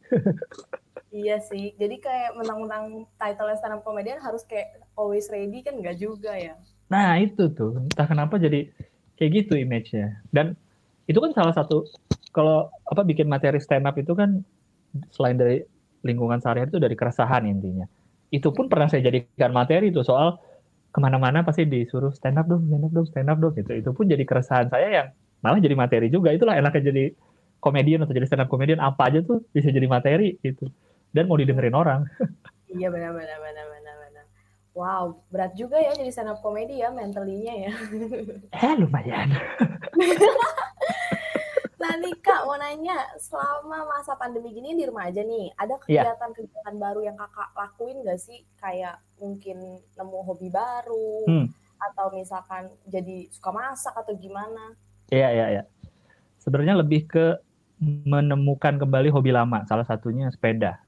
iya 1.14 1.38
sih, 1.38 1.78
jadi 1.78 2.02
kayak 2.02 2.32
mentang-mentang 2.42 3.06
title 3.22 3.54
stand 3.54 3.78
up 3.78 3.86
comedian 3.86 4.18
harus 4.18 4.42
kayak 4.50 4.82
always 4.98 5.30
ready 5.30 5.62
kan 5.62 5.78
nggak 5.78 6.02
juga 6.02 6.34
ya. 6.34 6.58
nah 6.90 7.16
itu 7.22 7.54
tuh. 7.54 7.86
Entah 7.94 8.10
kenapa 8.10 8.42
jadi 8.42 8.66
kayak 9.16 9.32
gitu 9.46 9.54
image-nya. 9.62 10.20
Dan 10.34 10.58
itu 11.06 11.22
kan 11.22 11.32
salah 11.38 11.54
satu 11.54 11.86
kalau 12.34 12.66
apa 12.90 13.06
bikin 13.06 13.30
materi 13.30 13.62
stand 13.62 13.86
up 13.86 13.94
itu 13.94 14.18
kan 14.18 14.42
selain 15.14 15.38
dari 15.38 15.62
lingkungan 16.02 16.42
sehari-hari 16.42 16.74
itu 16.74 16.82
dari 16.82 16.98
keresahan 16.98 17.46
intinya. 17.46 17.86
Itu 18.34 18.50
pun 18.50 18.66
pernah 18.66 18.90
saya 18.90 19.06
jadikan 19.06 19.54
materi 19.54 19.94
tuh 19.94 20.02
soal 20.02 20.42
ke 20.94 21.00
mana-mana 21.02 21.42
pasti 21.42 21.66
disuruh 21.66 22.14
stand 22.14 22.38
up 22.38 22.46
dong 22.46 22.70
stand 22.70 22.86
up 22.86 22.92
dong 22.94 23.08
stand 23.10 23.30
up 23.34 23.38
dong 23.42 23.54
gitu. 23.58 23.72
Itu 23.74 23.90
pun 23.98 24.06
jadi 24.06 24.22
keresahan 24.22 24.70
saya 24.70 24.88
yang 24.94 25.08
malah 25.42 25.58
jadi 25.58 25.74
materi 25.74 26.08
juga. 26.14 26.30
Itulah 26.30 26.54
enaknya 26.62 26.94
jadi 26.94 27.04
komedian 27.58 28.06
atau 28.06 28.14
jadi 28.14 28.30
stand 28.30 28.46
up 28.46 28.50
komedian. 28.54 28.78
Apa 28.78 29.10
aja 29.10 29.26
tuh 29.26 29.42
bisa 29.50 29.74
jadi 29.74 29.90
materi 29.90 30.38
gitu. 30.46 30.70
Dan 31.10 31.26
mau 31.26 31.36
didengerin 31.42 31.74
orang. 31.74 32.06
Iya 32.74 32.90
benar-benar 32.90 33.38
benar-benar 33.38 33.96
benar. 34.02 34.26
Wow, 34.74 35.22
berat 35.30 35.54
juga 35.54 35.78
ya 35.78 35.94
jadi 35.94 36.10
stand 36.10 36.34
up 36.34 36.42
comedy 36.42 36.82
ya 36.82 36.90
mentalinya 36.90 37.54
ya. 37.54 37.70
eh 38.50 38.74
lumayan 38.82 39.30
Nah 41.84 42.00
nih 42.00 42.16
kak 42.24 42.48
mau 42.48 42.56
nanya, 42.56 42.96
selama 43.20 43.84
masa 43.84 44.16
pandemi 44.16 44.56
gini 44.56 44.72
di 44.72 44.88
rumah 44.88 45.12
aja 45.12 45.20
nih, 45.20 45.52
ada 45.60 45.76
Iya. 45.84 46.08
kegiatan-kegiatan 46.08 46.76
baru 46.80 47.04
yang 47.04 47.20
kakak 47.20 47.52
lakuin 47.52 48.00
gak 48.08 48.24
sih? 48.24 48.40
Kayak 48.56 49.04
mungkin 49.20 49.84
nemu 49.84 50.20
hobi 50.24 50.48
baru, 50.48 51.28
Hmm. 51.28 51.48
atau 51.84 52.08
misalkan 52.16 52.72
jadi 52.88 53.28
suka 53.36 53.52
masak 53.52 53.92
atau 54.00 54.16
gimana? 54.16 54.80
Iya, 55.12 55.28
iya, 55.36 55.46
iya. 55.60 55.64
Sebenarnya 56.40 56.80
lebih 56.80 57.04
ke 57.04 57.36
menemukan 57.84 58.80
kembali 58.80 59.12
hobi 59.12 59.36
lama. 59.36 59.68
Salah 59.68 59.84
satunya 59.84 60.32
sepeda. 60.32 60.80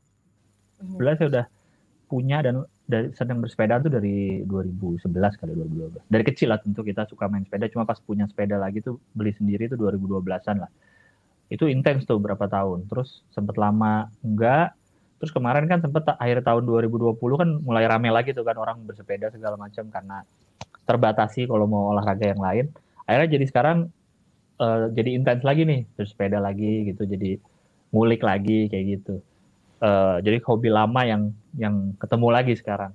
Mhm. 0.80 0.96
Sebenarnya 0.96 1.18
saya 1.20 1.30
udah 1.30 1.46
punya 2.08 2.38
dan 2.40 2.64
dari 2.86 3.10
sedang 3.18 3.42
bersepeda 3.42 3.82
tuh 3.82 3.92
dari 3.92 4.46
2011 4.46 5.36
kali 5.36 5.52
2012. 5.58 6.06
Dari 6.08 6.24
kecil 6.24 6.54
lah 6.54 6.62
tentu 6.62 6.86
kita 6.86 7.04
suka 7.10 7.28
main 7.28 7.44
sepeda. 7.44 7.68
Cuma 7.68 7.84
pas 7.84 7.98
punya 8.00 8.30
sepeda 8.30 8.56
lagi 8.56 8.80
tuh 8.80 9.02
beli 9.12 9.34
sendiri 9.36 9.68
tuh 9.68 9.75
2012-an 9.75 10.64
lah. 10.64 10.72
Itu 11.52 11.70
intens 11.70 12.04
tuh 12.10 12.18
berapa 12.22 12.46
tahun. 12.50 12.90
Terus 12.90 13.22
sempet 13.36 13.56
lama 13.60 14.10
enggak. 14.25 14.74
Terus 15.22 15.32
kemarin 15.32 15.66
kan 15.72 15.80
sempet 15.84 16.04
ta- 16.08 16.20
akhir 16.20 16.44
tahun 16.48 16.64
2020 16.68 17.36
kan 17.40 17.50
mulai 17.64 17.86
rame 17.88 18.10
lagi 18.12 18.36
tuh 18.36 18.44
kan 18.44 18.58
orang 18.60 18.84
bersepeda 18.84 19.32
segala 19.32 19.56
macam 19.56 19.88
karena 19.90 20.25
terbatasi 20.90 21.48
kalau 21.50 21.66
mau 21.70 21.94
olahraga 21.94 22.25
yang 22.34 22.42
lain. 22.42 22.66
Akhirnya 23.08 23.30
jadi 23.40 23.46
sekarang 23.52 23.78
eh, 24.62 24.86
jadi 24.98 25.10
intens 25.18 25.44
lagi 25.48 25.62
nih 25.68 25.82
bersepeda 25.98 26.40
lagi 26.42 26.92
gitu. 26.94 27.04
Jadi 27.08 27.40
ngulik 27.94 28.22
lagi 28.25 28.68
kayak 28.72 28.86
gitu. 29.00 29.16
Eh, 29.84 30.18
jadi 30.25 30.38
hobi 30.48 30.70
lama 30.74 31.02
yang 31.08 31.24
yang 31.58 31.75
ketemu 32.02 32.28
lagi 32.34 32.54
sekarang. 32.58 32.92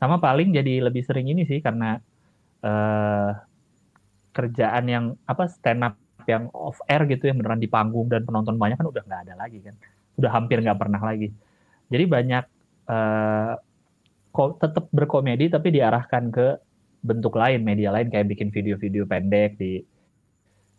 Sama 0.00 0.18
paling 0.18 0.50
jadi 0.52 0.82
lebih 0.88 1.02
sering 1.06 1.26
ini 1.32 1.42
sih 1.50 1.60
karena 1.62 1.98
eh 2.64 3.30
kerjaan 4.36 4.84
yang 4.88 5.04
apa 5.28 5.44
stand 5.48 5.84
up 5.86 6.01
yang 6.28 6.44
off 6.54 6.78
air 6.88 7.02
gitu 7.10 7.30
yang 7.30 7.36
beneran 7.40 7.60
di 7.62 7.68
panggung 7.70 8.06
dan 8.12 8.22
penonton 8.26 8.56
banyak 8.58 8.76
kan 8.80 8.88
udah 8.88 9.02
nggak 9.04 9.20
ada 9.28 9.34
lagi 9.38 9.58
kan. 9.62 9.74
Udah 10.18 10.30
hampir 10.32 10.58
nggak 10.62 10.78
pernah 10.78 11.00
lagi. 11.02 11.28
Jadi 11.92 12.04
banyak 12.08 12.44
eh 12.92 13.52
ko- 14.32 14.56
tetap 14.58 14.84
berkomedi 14.90 15.52
tapi 15.52 15.68
diarahkan 15.76 16.24
ke 16.32 16.46
bentuk 17.02 17.34
lain, 17.36 17.60
media 17.66 17.90
lain 17.94 18.08
kayak 18.12 18.26
bikin 18.32 18.48
video-video 18.54 19.04
pendek 19.06 19.58
di 19.58 19.82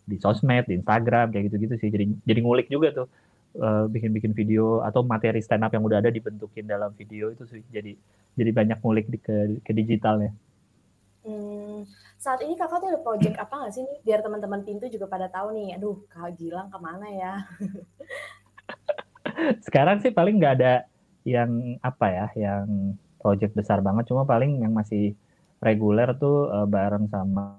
di 0.03 0.15
sosmed, 0.19 0.67
di 0.67 0.75
Instagram 0.79 1.31
kayak 1.31 1.43
gitu-gitu 1.51 1.75
sih. 1.79 1.89
Jadi 1.93 2.05
jadi 2.27 2.39
ngulik 2.43 2.67
juga 2.67 2.87
tuh 2.91 3.07
eh, 3.59 3.85
bikin-bikin 3.93 4.33
video 4.35 4.83
atau 4.83 5.01
materi 5.05 5.39
stand 5.39 5.63
up 5.63 5.71
yang 5.71 5.83
udah 5.87 6.03
ada 6.03 6.11
dibentukin 6.11 6.65
dalam 6.67 6.91
video 6.99 7.31
itu 7.31 7.43
sih. 7.47 7.63
Jadi 7.71 7.95
jadi 8.33 8.51
banyak 8.51 8.77
ngulik 8.83 9.05
di, 9.13 9.17
ke 9.21 9.35
ke 9.63 9.71
digitalnya. 9.71 10.31
Hmm, 11.23 11.87
saat 12.19 12.43
ini 12.43 12.59
kakak 12.59 12.83
tuh 12.83 12.89
ada 12.91 12.99
project 12.99 13.39
apa 13.39 13.53
nggak 13.55 13.73
sih 13.73 13.83
nih? 13.87 13.97
Biar 14.03 14.19
teman-teman 14.19 14.61
pintu 14.67 14.91
juga 14.91 15.07
pada 15.07 15.31
tahu 15.31 15.55
nih. 15.55 15.79
Aduh, 15.79 16.03
kak 16.11 16.35
Gilang 16.35 16.67
ke 16.67 16.77
mana 16.83 17.07
ya? 17.07 17.33
Sekarang 19.65 20.03
sih 20.03 20.11
paling 20.11 20.35
nggak 20.35 20.55
ada 20.59 20.73
yang 21.23 21.79
apa 21.79 22.07
ya, 22.11 22.25
yang 22.35 22.99
project 23.23 23.55
besar 23.55 23.79
banget. 23.79 24.11
Cuma 24.11 24.27
paling 24.27 24.59
yang 24.59 24.75
masih 24.75 25.15
reguler 25.63 26.11
tuh 26.19 26.51
eh, 26.51 26.67
bareng 26.67 27.07
sama 27.07 27.55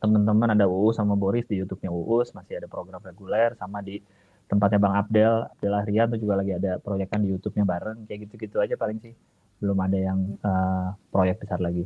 teman-teman 0.00 0.56
ada 0.56 0.64
Uus 0.64 0.96
sama 0.96 1.12
Boris 1.12 1.44
di 1.44 1.60
YouTube-nya 1.60 1.92
Uus 1.92 2.32
masih 2.32 2.56
ada 2.56 2.64
program 2.72 3.04
reguler 3.04 3.52
sama 3.60 3.84
di 3.84 4.00
tempatnya 4.48 4.80
Bang 4.80 4.96
Abdel 4.96 5.44
Abdel 5.44 5.76
Ahrian 5.76 6.08
tuh 6.08 6.18
juga 6.24 6.40
lagi 6.40 6.56
ada 6.56 6.80
proyekan 6.80 7.20
di 7.20 7.36
YouTube-nya 7.36 7.68
bareng 7.68 8.08
kayak 8.08 8.24
gitu-gitu 8.26 8.64
aja 8.64 8.80
paling 8.80 8.96
sih 9.04 9.12
belum 9.60 9.76
ada 9.76 9.98
yang 10.00 10.18
eh, 10.40 10.88
proyek 11.12 11.44
besar 11.44 11.60
lagi. 11.60 11.84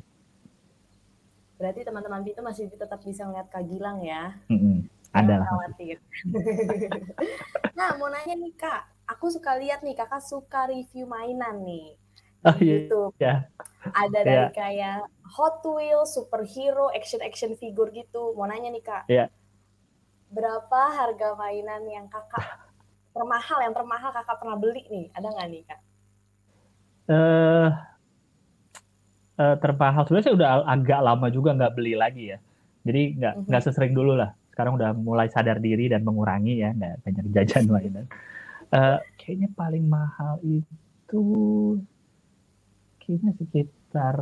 Berarti 1.58 1.80
teman-teman 1.87 2.23
pintu 2.26 2.40
masih 2.42 2.66
tetap 2.73 2.99
bisa 3.02 3.23
ngeliat 3.26 3.49
kak 3.52 3.64
Gilang 3.70 3.99
ya? 4.02 4.34
Mm-mm. 4.50 4.87
Ada 5.14 5.34
lah. 5.38 5.46
khawatir. 5.46 5.96
nah, 7.78 7.94
mau 7.99 8.11
nanya 8.11 8.34
nih 8.34 8.54
kak, 8.58 8.80
aku 9.06 9.30
suka 9.30 9.54
lihat 9.62 9.80
nih 9.87 9.94
kakak 9.94 10.23
suka 10.23 10.66
review 10.70 11.06
mainan 11.06 11.62
nih 11.62 11.94
Oh, 12.44 12.52
iya. 12.61 12.84
YouTube. 12.84 13.14
Ya. 13.16 13.49
Ada 13.96 14.20
dari 14.20 14.49
kayak 14.52 15.08
Hot 15.37 15.64
Wheels, 15.64 16.12
superhero, 16.12 16.92
action-action 16.92 17.56
figure 17.56 17.88
gitu. 17.94 18.37
Mau 18.37 18.44
nanya 18.44 18.68
nih 18.68 18.84
kak, 18.84 19.02
Iya. 19.08 19.32
berapa 20.28 20.80
harga 20.92 21.28
mainan 21.40 21.82
yang 21.88 22.06
kakak 22.12 22.44
termahal, 23.14 23.58
yang 23.64 23.73
termahal 23.73 24.11
kakak 24.12 24.37
pernah 24.40 24.56
beli 24.61 24.82
nih? 24.92 25.06
Ada 25.16 25.26
nggak 25.32 25.49
nih 25.49 25.62
kak? 25.70 25.80
eh 27.04 27.68
eh, 29.34 29.56
termahal 29.58 30.02
sebenarnya 30.04 30.26
saya 30.30 30.36
udah 30.38 30.48
agak 30.64 31.00
lama 31.02 31.26
juga 31.28 31.50
nggak 31.54 31.74
beli 31.74 31.94
lagi 31.94 32.24
ya. 32.30 32.38
Jadi 32.84 33.02
nggak 33.18 33.34
Mhm. 33.34 33.44
nggak 33.50 33.62
sesering 33.62 33.94
dulu 33.94 34.14
lah. 34.14 34.30
Sekarang 34.54 34.78
udah 34.78 34.94
mulai 34.94 35.26
sadar 35.26 35.58
diri 35.58 35.90
dan 35.90 36.06
mengurangi 36.06 36.62
ya 36.62 36.70
nggak 36.70 36.94
banyak 37.02 37.24
jajan 37.34 37.64
mainan. 37.66 38.06
Eh, 38.70 38.98
kayaknya 39.18 39.48
paling 39.52 39.84
mahal 39.86 40.38
itu 40.42 41.22
kayaknya 42.98 43.32
sekitar 43.36 44.16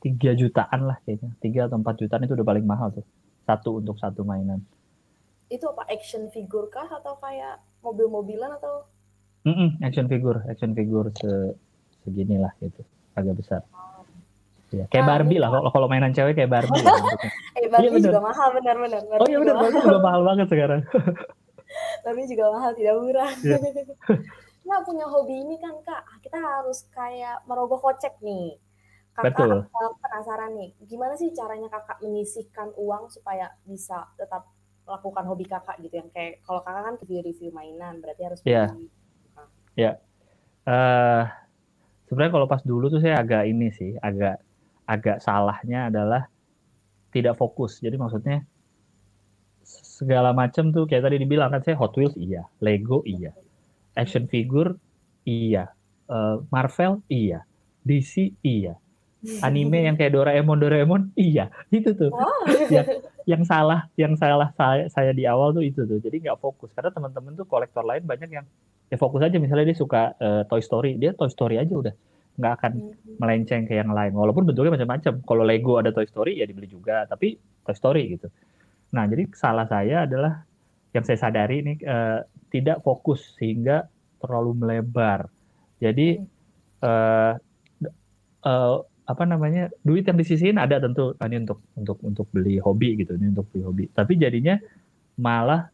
3 0.00 0.30
jutaan 0.32 0.80
lah 0.86 0.96
kayaknya. 1.02 1.30
3 1.40 1.60
atau 1.66 1.76
4 1.80 1.96
jutaan 1.98 2.22
itu 2.24 2.34
udah 2.36 2.46
paling 2.46 2.66
mahal 2.66 2.92
tuh. 2.92 3.06
Satu 3.46 3.78
untuk 3.78 3.96
satu 3.98 4.22
mainan. 4.22 4.60
Itu 5.46 5.70
apa 5.70 5.86
action 5.86 6.26
figure 6.30 6.66
kah 6.66 6.90
atau 6.90 7.14
kayak 7.22 7.62
mobil-mobilan 7.80 8.58
atau? 8.58 8.86
Mm 9.46 9.54
-mm, 9.54 9.68
action 9.86 10.10
figure, 10.10 10.42
action 10.50 10.74
figure 10.74 11.06
se 11.14 11.54
seginilah 12.02 12.50
gitu, 12.58 12.82
agak 13.16 13.34
besar. 13.40 13.62
Ya, 14.74 14.84
kayak 14.90 15.06
Barbie 15.06 15.38
lah. 15.38 15.48
Kalau 15.48 15.70
kalau 15.70 15.86
mainan 15.86 16.10
cewek 16.10 16.34
kayak 16.34 16.50
Barbie. 16.50 16.82
lah, 16.86 16.98
eh 17.54 17.70
Barbie 17.70 18.02
iya, 18.02 18.06
juga 18.10 18.20
mahal 18.20 18.48
benar-benar. 18.58 19.00
Oh 19.22 19.26
iya 19.30 19.38
benar, 19.38 19.54
Barbie 19.62 19.82
juga 19.82 20.00
mahal 20.02 20.20
banget 20.26 20.46
sekarang. 20.50 20.80
Barbie 22.04 22.28
juga 22.28 22.44
mahal, 22.50 22.70
tidak 22.74 22.94
murah. 22.98 23.32
Yeah. 23.46 23.60
nah 24.68 24.82
punya 24.82 25.06
hobi 25.06 25.46
ini 25.46 25.56
kan 25.62 25.78
kak, 25.86 26.02
kita 26.26 26.38
harus 26.42 26.90
kayak 26.90 27.46
merogoh 27.46 27.78
kocek 27.78 28.18
nih. 28.20 28.58
Kakak 29.16 29.32
Betul. 29.32 29.64
penasaran 30.02 30.52
nih, 30.52 30.76
gimana 30.84 31.16
sih 31.16 31.32
caranya 31.32 31.72
kakak 31.72 32.04
menyisihkan 32.04 32.68
uang 32.76 33.08
supaya 33.08 33.48
bisa 33.64 34.12
tetap 34.20 34.44
melakukan 34.84 35.24
hobi 35.24 35.48
kakak 35.48 35.80
gitu 35.80 36.04
yang 36.04 36.12
kayak 36.12 36.44
kalau 36.44 36.60
kakak 36.60 36.84
kan 36.84 36.94
review-review 37.00 37.48
mainan, 37.48 37.96
berarti 38.04 38.22
harus 38.28 38.40
yeah. 38.44 38.68
beli. 38.76 38.92
Ya. 39.72 39.80
Yeah. 39.80 39.94
Uh, 40.66 41.24
sebenarnya 42.06 42.32
kalau 42.32 42.46
pas 42.46 42.62
dulu 42.62 42.88
tuh 42.88 43.02
saya 43.02 43.20
agak 43.20 43.46
ini 43.46 43.68
sih, 43.74 43.94
agak 43.98 44.40
agak 44.86 45.18
salahnya 45.18 45.90
adalah 45.90 46.30
tidak 47.10 47.34
fokus. 47.34 47.82
Jadi 47.82 47.98
maksudnya 47.98 48.46
segala 49.66 50.30
macam 50.30 50.70
tuh 50.70 50.86
kayak 50.86 51.10
tadi 51.10 51.16
dibilang 51.18 51.50
kan 51.50 51.64
saya 51.64 51.74
Hot 51.80 51.96
Wheels 51.98 52.14
iya, 52.20 52.46
Lego 52.62 53.02
iya, 53.02 53.34
action 53.98 54.30
figure 54.30 54.78
iya, 55.26 55.72
uh, 56.06 56.38
Marvel 56.54 57.02
iya, 57.10 57.42
DC 57.82 58.36
iya, 58.46 58.78
anime 59.42 59.90
yang 59.90 59.98
kayak 59.98 60.14
Doraemon 60.14 60.58
Doraemon 60.62 61.02
iya, 61.18 61.50
itu 61.74 61.96
tuh. 61.96 62.12
Wow. 62.14 62.46
yang, 62.74 62.86
yang 63.26 63.42
salah 63.42 63.90
yang 63.98 64.14
salah 64.14 64.54
saya 64.54 64.86
saya 64.86 65.10
di 65.10 65.26
awal 65.26 65.50
tuh 65.50 65.64
itu 65.66 65.82
tuh. 65.82 65.98
Jadi 65.98 66.28
nggak 66.28 66.38
fokus 66.38 66.70
karena 66.76 66.94
teman-teman 66.94 67.34
tuh 67.34 67.48
kolektor 67.48 67.82
lain 67.82 68.06
banyak 68.06 68.30
yang 68.30 68.46
ya 68.86 68.96
fokus 68.96 69.22
aja 69.22 69.36
misalnya 69.42 69.72
dia 69.72 69.78
suka 69.78 70.14
uh, 70.18 70.42
Toy 70.46 70.62
Story, 70.62 70.98
dia 70.98 71.12
Toy 71.14 71.30
Story 71.30 71.58
aja 71.58 71.74
udah 71.74 71.94
nggak 72.36 72.52
akan 72.60 72.72
hmm. 72.76 73.16
melenceng 73.18 73.64
ke 73.64 73.74
yang 73.80 73.90
lain. 73.90 74.12
Walaupun 74.12 74.44
bentuknya 74.44 74.76
macam-macam. 74.76 75.24
Kalau 75.24 75.42
Lego 75.42 75.80
ada 75.80 75.90
Toy 75.90 76.04
Story 76.04 76.38
ya 76.38 76.44
dibeli 76.44 76.68
juga, 76.68 77.08
tapi 77.08 77.40
Toy 77.64 77.76
Story 77.76 78.02
gitu. 78.12 78.28
Nah, 78.92 79.08
jadi 79.08 79.26
salah 79.32 79.66
saya 79.66 80.04
adalah 80.04 80.44
yang 80.92 81.04
saya 81.04 81.18
sadari 81.18 81.64
ini 81.64 81.74
uh, 81.84 82.22
tidak 82.52 82.84
fokus 82.84 83.34
sehingga 83.36 83.88
terlalu 84.20 84.52
melebar. 84.56 85.28
Jadi 85.80 86.20
uh, 86.80 87.32
uh, 88.46 88.76
apa 89.06 89.22
namanya 89.22 89.70
duit 89.86 90.02
yang 90.02 90.18
disisihin 90.18 90.58
ada 90.58 90.82
tentu 90.82 91.14
ah, 91.22 91.30
ini 91.30 91.46
untuk 91.46 91.62
untuk 91.78 91.98
untuk 92.02 92.26
beli 92.34 92.58
hobi 92.58 92.98
gitu 92.98 93.14
ini 93.14 93.30
untuk 93.30 93.46
beli 93.52 93.62
hobi. 93.62 93.84
Tapi 93.92 94.12
jadinya 94.18 94.58
malah 95.20 95.70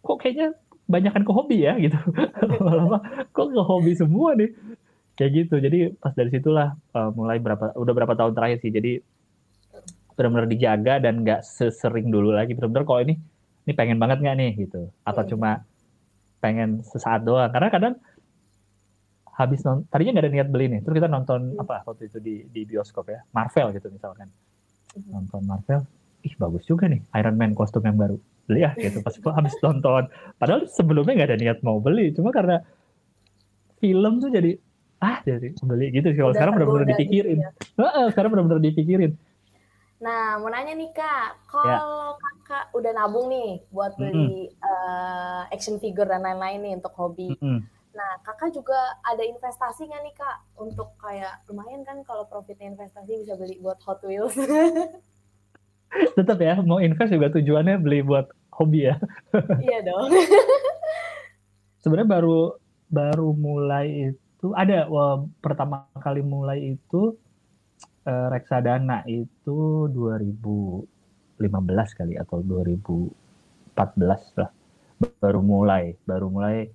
kok 0.00 0.18
kayaknya 0.22 0.56
banyakkan 0.86 1.22
ke 1.26 1.32
hobi 1.34 1.66
ya 1.66 1.74
gitu. 1.78 1.98
malah 2.64 3.02
kok 3.30 3.46
ke 3.50 3.62
hobi 3.62 3.92
semua 3.98 4.34
nih? 4.38 4.50
Kayak 5.18 5.30
gitu. 5.44 5.54
Jadi 5.58 5.78
pas 5.98 6.12
dari 6.14 6.30
situlah 6.30 6.74
uh, 6.94 7.10
mulai 7.12 7.42
berapa 7.42 7.74
udah 7.74 7.92
berapa 7.94 8.14
tahun 8.14 8.32
terakhir 8.34 8.58
sih. 8.62 8.72
Jadi 8.72 8.92
benar-benar 10.16 10.48
dijaga 10.48 10.94
dan 11.02 11.20
nggak 11.26 11.44
sesering 11.44 12.08
dulu 12.08 12.32
lagi. 12.32 12.56
Benar-benar 12.56 12.84
kalau 12.88 13.00
ini 13.04 13.14
ini 13.66 13.72
pengen 13.74 13.98
banget 13.98 14.22
nggak 14.22 14.36
nih 14.38 14.52
gitu. 14.66 14.88
Atau 15.02 15.22
hmm. 15.26 15.30
cuma 15.34 15.50
pengen 16.40 16.80
sesaat 16.86 17.26
doang. 17.26 17.50
Karena 17.50 17.68
kadang 17.68 17.94
habis 19.36 19.60
nonton 19.60 19.84
tadinya 19.92 20.16
nggak 20.16 20.24
ada 20.24 20.32
niat 20.32 20.48
beli 20.48 20.66
nih. 20.72 20.80
Terus 20.86 20.94
kita 21.02 21.08
nonton 21.10 21.56
hmm. 21.56 21.62
apa 21.66 21.84
waktu 21.84 22.08
itu 22.08 22.18
di 22.22 22.46
di 22.46 22.62
bioskop 22.62 23.10
ya? 23.10 23.20
Marvel 23.34 23.74
gitu 23.74 23.90
misalkan. 23.90 24.30
Hmm. 24.96 25.12
nonton 25.12 25.44
Marvel 25.44 25.84
ih 26.24 26.34
bagus 26.40 26.64
juga 26.66 26.90
nih 26.90 27.04
Iron 27.14 27.36
Man 27.38 27.52
kostum 27.54 27.84
yang 27.86 27.94
baru 27.94 28.18
beli 28.46 28.62
ya 28.62 28.70
gitu. 28.78 29.02
Pas 29.02 29.14
habis 29.34 29.54
nonton. 29.60 30.06
Padahal 30.38 30.64
sebelumnya 30.70 31.12
nggak 31.18 31.28
ada 31.34 31.38
niat 31.38 31.58
mau 31.66 31.82
beli. 31.82 32.14
Cuma 32.14 32.30
karena 32.30 32.62
film 33.82 34.22
tuh 34.22 34.30
jadi 34.32 34.56
ah 35.02 35.20
jadi 35.26 35.52
beli 35.60 35.92
gitu 35.92 36.08
sih. 36.14 36.20
Kalau 36.22 36.32
sekarang 36.32 36.54
benar-benar 36.56 36.88
dipikirin. 36.88 37.38
ya. 37.42 37.50
sekarang 38.14 38.30
benar-benar 38.32 38.62
dipikirin. 38.62 39.12
Nah 40.00 40.40
mau 40.40 40.48
nanya 40.48 40.72
nih 40.72 40.90
kak. 40.94 41.28
Kalau 41.50 42.16
ya. 42.16 42.20
kakak 42.20 42.64
udah 42.78 42.92
nabung 42.94 43.26
nih 43.28 43.60
buat 43.74 43.92
beli 43.98 44.48
mm 44.48 44.54
-hmm. 44.54 44.64
uh, 44.64 45.42
action 45.50 45.76
figure 45.82 46.08
dan 46.08 46.22
lain-lain 46.24 46.62
nih 46.62 46.72
untuk 46.78 46.94
hobi. 46.96 47.34
Mm 47.36 47.40
-hmm. 47.42 47.60
nah 47.96 48.20
kakak 48.20 48.52
juga 48.52 48.76
ada 49.08 49.24
investasi 49.24 49.88
nggak 49.88 50.02
nih 50.04 50.14
kak? 50.16 50.36
Untuk 50.60 50.94
kayak 51.00 51.44
lumayan 51.48 51.82
kan 51.84 52.04
kalau 52.04 52.28
profitnya 52.28 52.76
investasi 52.76 53.24
bisa 53.24 53.34
beli 53.40 53.56
buat 53.60 53.80
Hot 53.84 54.04
Wheels 54.04 54.36
tetap 56.16 56.40
ya 56.40 56.60
mau 56.64 56.80
invest 56.80 57.12
juga 57.12 57.28
tujuannya 57.32 57.80
beli 57.80 58.02
buat 58.04 58.28
hobi 58.56 58.88
ya. 58.88 58.96
Iya 59.60 59.78
dong. 59.84 60.10
Sebenarnya 61.84 62.08
baru 62.08 62.56
baru 62.88 63.36
mulai 63.36 64.12
itu 64.12 64.46
ada 64.56 64.88
wah, 64.88 65.20
pertama 65.44 65.84
kali 66.00 66.24
mulai 66.24 66.76
itu 66.76 67.16
uh, 68.06 68.28
reksadana 68.32 69.04
itu 69.06 69.88
2015 69.92 71.98
kali 71.98 72.14
atau 72.16 72.40
2014 72.42 74.40
lah. 74.40 74.50
Baru 75.20 75.44
mulai 75.44 75.92
baru 76.08 76.32
mulai 76.32 76.72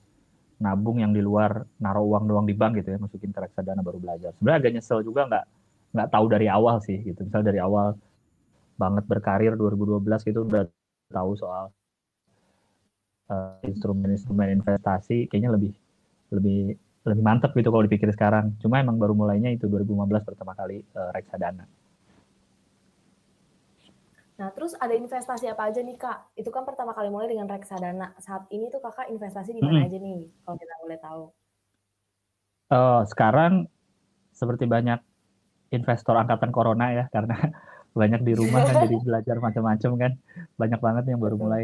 nabung 0.61 1.01
yang 1.01 1.09
di 1.09 1.25
luar 1.25 1.65
naruh 1.81 2.05
uang 2.05 2.29
doang 2.29 2.45
di 2.45 2.53
bank 2.53 2.77
gitu 2.77 2.93
ya 2.93 3.01
masukin 3.01 3.33
ke 3.33 3.41
reksadana 3.41 3.81
baru 3.81 3.97
belajar. 3.97 4.37
Sebenarnya 4.37 4.59
agak 4.61 4.71
nyesel 4.77 5.01
juga 5.01 5.25
nggak 5.25 5.45
nggak 5.91 6.09
tahu 6.13 6.25
dari 6.29 6.47
awal 6.47 6.77
sih 6.85 7.01
gitu. 7.01 7.25
Misal 7.25 7.41
dari 7.41 7.57
awal 7.57 7.97
banget 8.81 9.05
berkarir 9.05 9.53
2012 9.53 10.01
gitu 10.25 10.39
udah 10.49 10.65
tahu 11.13 11.37
soal 11.37 11.69
uh, 13.29 13.61
instrumen-instrumen 13.61 14.57
investasi 14.57 15.29
kayaknya 15.29 15.53
lebih 15.53 15.73
lebih 16.33 16.75
lebih 17.01 17.23
mantep 17.25 17.51
gitu 17.57 17.73
kalau 17.73 17.83
dipikir 17.85 18.09
sekarang. 18.13 18.53
Cuma 18.61 18.77
emang 18.77 18.97
baru 19.01 19.17
mulainya 19.17 19.49
itu 19.53 19.65
2015 19.65 20.21
pertama 20.21 20.53
kali 20.53 20.85
uh, 20.93 21.09
reksadana. 21.13 21.65
Nah, 24.41 24.49
terus 24.57 24.73
ada 24.73 24.93
investasi 24.97 25.53
apa 25.53 25.69
aja 25.69 25.85
nih, 25.85 25.97
Kak? 26.01 26.33
Itu 26.33 26.49
kan 26.49 26.65
pertama 26.65 26.97
kali 26.97 27.13
mulai 27.13 27.29
dengan 27.29 27.45
reksadana. 27.45 28.17
Saat 28.17 28.49
ini 28.49 28.73
tuh 28.73 28.81
Kakak 28.81 29.13
investasi 29.13 29.53
di 29.53 29.61
mana 29.61 29.85
hmm. 29.85 29.87
aja 29.89 29.97
nih, 30.01 30.21
kalau 30.41 30.57
kita 30.57 30.73
boleh 30.81 30.97
tahu? 30.97 31.23
Uh, 32.73 33.01
sekarang 33.05 33.69
seperti 34.33 34.65
banyak 34.65 34.97
investor 35.69 36.17
angkatan 36.17 36.49
corona 36.49 36.89
ya, 36.89 37.05
karena 37.13 37.37
banyak 37.91 38.21
di 38.23 38.33
rumah 38.35 38.63
kan 38.63 38.75
jadi 38.87 38.97
belajar 38.99 39.35
macam-macam 39.39 39.91
kan. 39.99 40.11
Banyak 40.55 40.79
banget 40.79 41.03
yang 41.11 41.19
baru 41.19 41.35
mulai. 41.37 41.63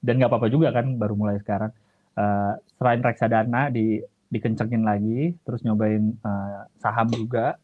Dan 0.00 0.22
nggak 0.22 0.30
apa-apa 0.30 0.48
juga 0.52 0.70
kan 0.70 0.94
baru 0.96 1.14
mulai 1.18 1.36
sekarang. 1.42 1.72
Uh, 2.16 2.56
selain 2.80 3.04
reksadana 3.04 3.68
di 3.68 4.00
dikencengin 4.26 4.82
lagi, 4.82 5.36
terus 5.46 5.62
nyobain 5.62 6.16
uh, 6.24 6.66
saham 6.80 7.06
juga, 7.12 7.60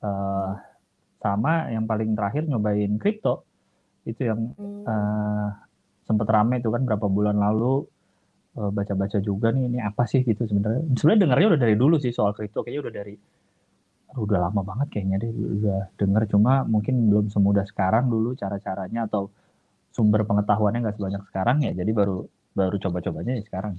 uh, 0.00 0.56
sama 1.18 1.68
yang 1.68 1.84
paling 1.84 2.14
terakhir 2.14 2.46
nyobain 2.46 2.96
kripto, 2.96 3.44
itu 4.06 4.24
yang 4.24 4.54
uh, 4.86 5.50
sempat 6.06 6.28
rame 6.30 6.62
itu 6.62 6.70
kan 6.72 6.86
berapa 6.88 7.04
bulan 7.10 7.36
lalu 7.36 7.84
baca-baca 8.58 9.22
juga 9.22 9.54
nih 9.54 9.70
ini 9.70 9.78
apa 9.78 10.02
sih 10.02 10.26
gitu 10.26 10.42
sebenarnya. 10.42 10.82
Sebenarnya 10.98 11.20
dengarnya 11.22 11.48
udah 11.54 11.60
dari 11.62 11.76
dulu 11.78 11.94
sih 12.02 12.10
soal 12.10 12.34
kripto, 12.34 12.66
kayaknya 12.66 12.90
udah 12.90 12.94
dari 12.94 13.14
udah 14.16 14.48
lama 14.48 14.64
banget 14.64 14.88
kayaknya 14.88 15.16
deh 15.20 15.30
udah 15.30 15.80
denger 16.00 16.22
cuma 16.32 16.64
mungkin 16.64 17.12
belum 17.12 17.28
semudah 17.28 17.68
sekarang 17.68 18.08
dulu 18.08 18.32
cara-caranya 18.32 19.04
atau 19.04 19.28
sumber 19.92 20.24
pengetahuannya 20.24 20.80
nggak 20.80 20.96
sebanyak 20.96 21.22
sekarang 21.28 21.56
ya 21.60 21.76
jadi 21.76 21.90
baru 21.92 22.24
baru 22.56 22.76
coba-cobanya 22.80 23.36
ya 23.38 23.44
sekarang. 23.44 23.76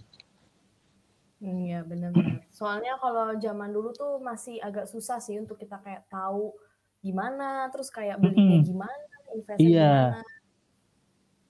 Iya 1.39 1.87
benar-benar. 1.87 2.43
Soalnya 2.51 2.99
kalau 2.99 3.31
zaman 3.39 3.71
dulu 3.71 3.95
tuh 3.95 4.19
masih 4.19 4.59
agak 4.59 4.91
susah 4.91 5.23
sih 5.23 5.39
untuk 5.39 5.55
kita 5.55 5.79
kayak 5.79 6.03
tahu 6.11 6.51
gimana, 6.99 7.71
terus 7.71 7.87
kayak 7.87 8.19
belinya 8.19 8.59
gimana, 8.59 9.07
investasi 9.31 9.63
Iya. 9.63 10.19
gimana. 10.19 10.23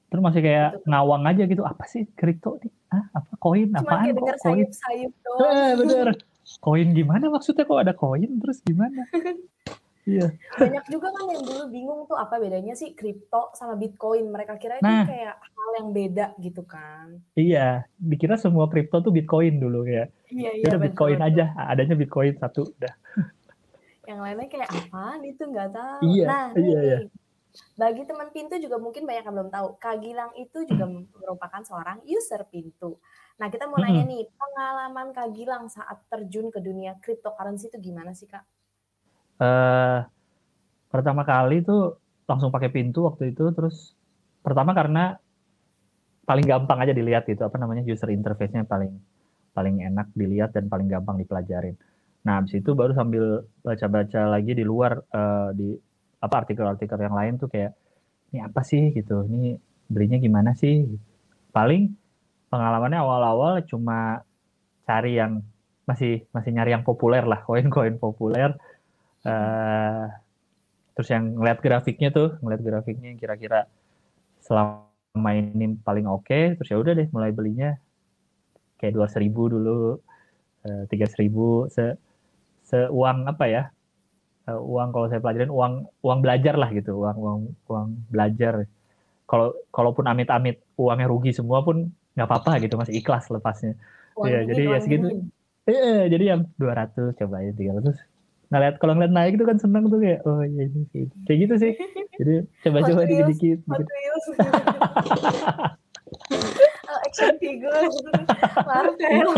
Terus 0.09 0.21
masih 0.25 0.41
kayak 0.45 0.69
Betul. 0.77 0.89
ngawang 0.93 1.23
aja 1.25 1.43
gitu, 1.45 1.63
apa 1.65 1.83
sih 1.89 2.05
kripto 2.13 2.57
nih? 2.61 2.73
Ah, 2.93 3.05
apa 3.17 3.33
koin? 3.41 3.69
Cuma 3.73 3.81
Apaan 3.81 4.01
kayak 4.05 4.15
denger 4.17 4.37
sayup-sayup 4.41 5.13
doang. 5.25 5.53
Eh, 5.53 5.71
bener. 5.77 6.07
Koin 6.57 6.89
gimana 6.97 7.29
maksudnya 7.29 7.69
kok 7.69 7.77
ada 7.77 7.93
koin 7.93 8.41
terus 8.41 8.65
gimana? 8.65 9.05
Iya. 10.09 10.25
Banyak 10.57 10.85
juga 10.89 11.13
kan 11.13 11.25
yang 11.29 11.43
dulu 11.45 11.63
bingung 11.69 12.01
tuh 12.09 12.17
apa 12.17 12.41
bedanya 12.41 12.73
sih 12.73 12.97
kripto 12.97 13.53
sama 13.53 13.77
Bitcoin. 13.77 14.33
Mereka 14.33 14.57
kira 14.57 14.81
nah, 14.81 15.05
itu 15.05 15.13
kayak 15.13 15.35
hal 15.37 15.69
yang 15.77 15.89
beda 15.93 16.25
gitu 16.41 16.65
kan. 16.65 17.21
Iya, 17.37 17.85
dikira 18.01 18.33
semua 18.41 18.65
kripto 18.65 19.05
tuh 19.05 19.13
Bitcoin 19.13 19.61
dulu 19.61 19.85
ya. 19.85 20.09
Iya, 20.33 20.51
iya. 20.57 20.65
Udah 20.65 20.79
Bitcoin 20.81 21.21
betul. 21.21 21.29
aja, 21.29 21.45
adanya 21.61 21.93
Bitcoin 21.93 22.33
satu 22.41 22.73
udah. 22.73 22.93
Yang 24.09 24.19
lainnya 24.25 24.47
kayak 24.49 24.69
apa 24.73 25.05
itu 25.21 25.43
nggak 25.45 25.69
tahu. 25.69 26.01
Iya, 26.09 26.25
nah, 26.25 26.47
iya, 26.57 26.79
iya. 26.81 26.99
Bagi 27.77 28.03
teman 28.05 28.29
Pintu 28.33 28.55
juga 28.61 28.77
mungkin 28.81 29.05
banyak 29.05 29.25
yang 29.25 29.35
belum 29.35 29.51
tahu. 29.53 29.67
Kak 29.77 30.01
Gilang 30.01 30.33
itu 30.37 30.65
juga 30.65 30.85
merupakan 31.21 31.61
seorang 31.61 32.01
user 32.05 32.41
Pintu. 32.49 32.97
Nah, 33.39 33.47
kita 33.47 33.71
mau 33.71 33.79
nanya 33.79 34.03
nih, 34.03 34.27
pengalaman 34.35 35.15
Kak 35.15 35.31
Gilang 35.31 35.71
saat 35.71 36.03
terjun 36.11 36.51
ke 36.51 36.59
dunia 36.59 36.99
cryptocurrency 36.99 37.71
itu 37.71 37.79
gimana 37.79 38.11
sih, 38.11 38.27
Kak? 38.27 38.43
uh, 39.39 40.05
pertama 40.91 41.23
kali 41.23 41.63
tuh 41.63 41.97
langsung 42.27 42.53
pakai 42.53 42.69
pintu 42.69 43.07
waktu 43.09 43.33
itu 43.33 43.49
terus 43.55 43.95
pertama 44.45 44.75
karena 44.75 45.17
paling 46.27 46.45
gampang 46.45 46.77
aja 46.85 46.93
dilihat 46.93 47.25
gitu 47.25 47.41
apa 47.41 47.57
namanya 47.57 47.81
user 47.81 48.13
interface-nya 48.13 48.67
paling 48.69 48.93
paling 49.55 49.81
enak 49.81 50.13
dilihat 50.13 50.53
dan 50.53 50.69
paling 50.69 50.85
gampang 50.85 51.17
dipelajarin. 51.17 51.73
Nah, 52.21 52.37
habis 52.37 52.53
itu 52.53 52.77
baru 52.77 52.93
sambil 52.93 53.49
baca-baca 53.65 54.29
lagi 54.29 54.53
di 54.53 54.61
luar 54.61 55.01
uh, 55.09 55.49
di 55.57 55.73
apa 56.21 56.45
artikel-artikel 56.45 56.99
yang 57.01 57.15
lain 57.17 57.33
tuh 57.41 57.49
kayak 57.49 57.73
ini 58.29 58.45
apa 58.45 58.61
sih 58.61 58.93
gitu, 58.93 59.25
ini 59.25 59.57
belinya 59.89 60.21
gimana 60.21 60.53
sih? 60.53 60.85
Paling 61.49 61.89
pengalamannya 62.49 62.99
awal-awal 62.99 63.53
cuma 63.65 64.25
cari 64.89 65.21
yang 65.21 65.45
masih 65.85 66.25
masih 66.29 66.53
nyari 66.53 66.73
yang 66.73 66.85
populer 66.85 67.25
lah, 67.25 67.41
koin-koin 67.47 67.97
populer. 67.97 68.53
Uh, 69.25 70.09
terus 70.93 71.09
yang 71.13 71.37
ngeliat 71.37 71.59
grafiknya 71.61 72.09
tuh, 72.13 72.37
ngeliat 72.41 72.61
grafiknya 72.61 73.13
kira-kira 73.17 73.69
selama 74.43 75.29
ini 75.33 75.77
paling 75.81 76.05
oke, 76.05 76.25
okay, 76.25 76.53
terus 76.57 76.69
ya 76.69 76.77
udah 76.77 76.93
deh 76.93 77.07
mulai 77.13 77.33
belinya. 77.33 77.73
Kayak 78.79 78.95
dua 78.95 79.07
seribu 79.11 79.51
dulu 79.51 79.99
eh, 80.63 80.87
tiga 80.87 81.03
seribu. 81.03 81.67
Se 81.67 81.99
seuang 82.63 83.27
apa 83.27 83.45
ya? 83.51 83.63
Uh, 84.47 84.61
uang 84.63 84.95
kalau 84.95 85.07
saya 85.11 85.19
pelajarin 85.19 85.51
uang 85.51 85.73
uang 85.99 86.19
belajar 86.23 86.55
lah 86.55 86.71
gitu 86.71 86.95
uang 86.95 87.17
uang 87.19 87.39
uang 87.67 87.87
belajar. 88.07 88.65
Kalau 89.27 89.51
kalaupun 89.69 90.07
amit-amit 90.07 90.63
uangnya 90.79 91.11
rugi 91.11 91.35
semua 91.35 91.59
pun 91.61 91.91
nggak 92.17 92.27
apa-apa 92.27 92.51
gitu 92.63 92.75
masih 92.79 92.93
ikhlas 92.99 93.29
lepasnya. 93.29 93.73
Ya 94.25 94.43
jadi 94.43 94.61
ya 94.75 94.79
segitu. 94.81 95.07
eh, 95.69 96.09
jadi 96.09 96.23
yang 96.35 96.41
200 96.57 97.13
coba 97.13 97.45
aja 97.45 97.53
300 97.53 97.93
nah 98.49 98.57
lihat 98.57 98.81
kalau 98.81 98.97
ngeliat 98.97 99.13
naik 99.13 99.37
itu 99.37 99.45
kan 99.45 99.61
seneng 99.61 99.93
tuh 99.93 100.01
kayak 100.01 100.25
oh 100.25 100.41
ya 100.41 100.65
ini 100.65 100.81
sih. 100.89 101.05
Kayak 101.29 101.37
gitu 101.45 101.55
sih. 101.61 101.73
Jadi 102.17 102.33
coba-coba 102.65 103.05
dikit-dikit 103.05 103.59
action 107.05 107.33
figure. 107.37 107.89
Marvel 108.65 109.29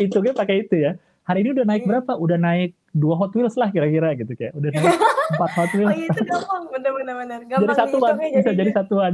itu 0.00 0.18
kan 0.18 0.34
pakai 0.36 0.64
itu 0.64 0.76
ya. 0.80 0.96
Hari 1.22 1.46
ini 1.46 1.54
udah 1.54 1.64
naik 1.68 1.84
iya. 1.84 1.88
berapa? 1.88 2.12
Udah 2.18 2.38
naik 2.40 2.74
dua 2.92 3.14
Hot 3.20 3.32
Wheels 3.36 3.54
lah 3.54 3.68
kira-kira 3.70 4.16
gitu 4.18 4.32
kayak. 4.34 4.52
Udah 4.56 4.70
naik 4.74 4.96
empat 5.36 5.50
Hot 5.56 5.72
Wheels. 5.76 5.92
Oh 5.92 5.96
iya 5.96 6.06
itu 6.08 6.20
gampang. 6.24 6.62
Bener-bener 6.72 7.14
bener 7.20 7.40
gampang 7.46 7.68
jadi 7.68 7.74
satuan 7.76 8.14
bisa 8.18 8.50
jadi 8.56 8.70
satuan 8.72 9.12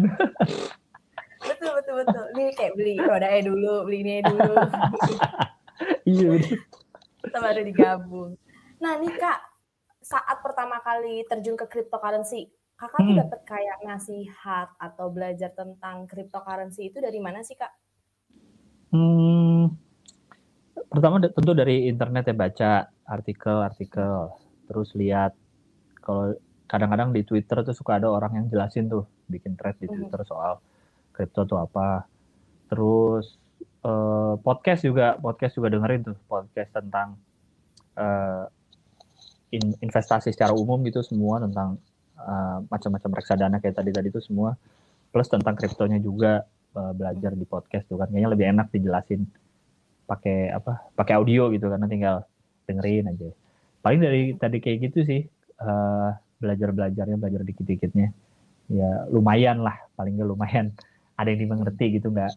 betul 1.43 1.71
betul 1.79 1.95
betul 2.03 2.25
ini 2.35 2.45
kayak 2.55 2.75
beli 2.75 2.95
roda 2.99 3.29
e 3.31 3.39
dulu 3.45 3.75
beli 3.87 3.99
ini 4.03 4.15
dulu 4.25 4.55
iya 6.13 6.27
betul 6.35 6.59
kita 7.25 7.39
baru 7.39 7.61
digabung 7.63 8.31
nah 8.79 8.95
nih 8.99 9.15
kak 9.19 9.41
saat 10.03 10.39
pertama 10.41 10.81
kali 10.81 11.27
terjun 11.29 11.59
ke 11.59 11.67
cryptocurrency 11.69 12.49
Kakak 12.79 13.03
hmm. 13.03 13.09
tuh 13.11 13.17
dapat 13.27 13.41
kayak 13.43 13.79
nasihat 13.83 14.71
atau 14.79 15.11
belajar 15.11 15.51
tentang 15.51 16.07
cryptocurrency 16.07 16.95
itu 16.95 17.03
dari 17.03 17.19
mana 17.19 17.43
sih 17.43 17.59
kak? 17.59 17.75
Hmm, 18.95 19.75
pertama 20.87 21.19
tentu 21.19 21.59
dari 21.59 21.91
internet 21.91 22.31
ya 22.31 22.39
baca 22.39 22.71
artikel-artikel, 23.03 24.31
terus 24.71 24.95
lihat 24.95 25.35
kalau 25.99 26.39
kadang-kadang 26.71 27.11
di 27.11 27.27
Twitter 27.27 27.67
tuh 27.67 27.75
suka 27.75 27.99
ada 27.99 28.15
orang 28.15 28.39
yang 28.39 28.47
jelasin 28.47 28.87
tuh 28.87 29.11
bikin 29.27 29.59
thread 29.59 29.75
di 29.83 29.91
hmm. 29.91 29.99
Twitter 29.99 30.23
soal 30.23 30.63
kripto 31.19 31.43
tuh 31.43 31.59
apa. 31.59 32.07
Terus 32.71 33.35
uh, 33.83 34.39
podcast 34.39 34.87
juga 34.87 35.19
podcast 35.19 35.59
juga 35.59 35.75
dengerin 35.75 36.07
tuh 36.07 36.17
podcast 36.31 36.71
tentang 36.71 37.19
uh, 37.99 38.47
in, 39.51 39.75
investasi 39.83 40.31
secara 40.31 40.55
umum 40.55 40.79
gitu 40.87 41.03
semua 41.03 41.43
tentang 41.43 41.83
uh, 42.15 42.63
macam-macam 42.71 43.11
reksadana 43.19 43.59
kayak 43.59 43.75
tadi 43.83 43.91
tadi 43.91 44.15
itu 44.15 44.23
semua. 44.23 44.55
Plus 45.11 45.27
tentang 45.27 45.59
kriptonya 45.59 45.99
juga 45.99 46.47
uh, 46.79 46.95
belajar 46.95 47.35
di 47.35 47.43
podcast 47.43 47.91
tuh 47.91 47.99
kan. 47.99 48.07
Kayaknya 48.07 48.31
lebih 48.31 48.47
enak 48.55 48.67
dijelasin 48.71 49.27
pakai 50.07 50.55
apa 50.55 50.95
pakai 50.95 51.19
audio 51.19 51.51
gitu 51.51 51.67
karena 51.67 51.91
tinggal 51.91 52.23
dengerin 52.71 53.11
aja. 53.11 53.29
Paling 53.83 53.99
dari 53.99 54.23
tadi 54.39 54.63
kayak 54.63 54.79
gitu 54.87 55.03
sih 55.03 55.21
uh, 55.59 56.15
belajar 56.39 56.71
belajarnya 56.71 57.17
belajar 57.19 57.43
dikit 57.43 57.67
dikitnya 57.67 58.15
ya 58.69 59.09
lumayan 59.09 59.65
lah 59.65 59.75
paling 59.97 60.15
nggak 60.21 60.29
lumayan 60.29 60.67
ada 61.19 61.29
yang 61.29 61.41
dimengerti 61.45 61.99
gitu 61.99 62.15
nggak 62.15 62.33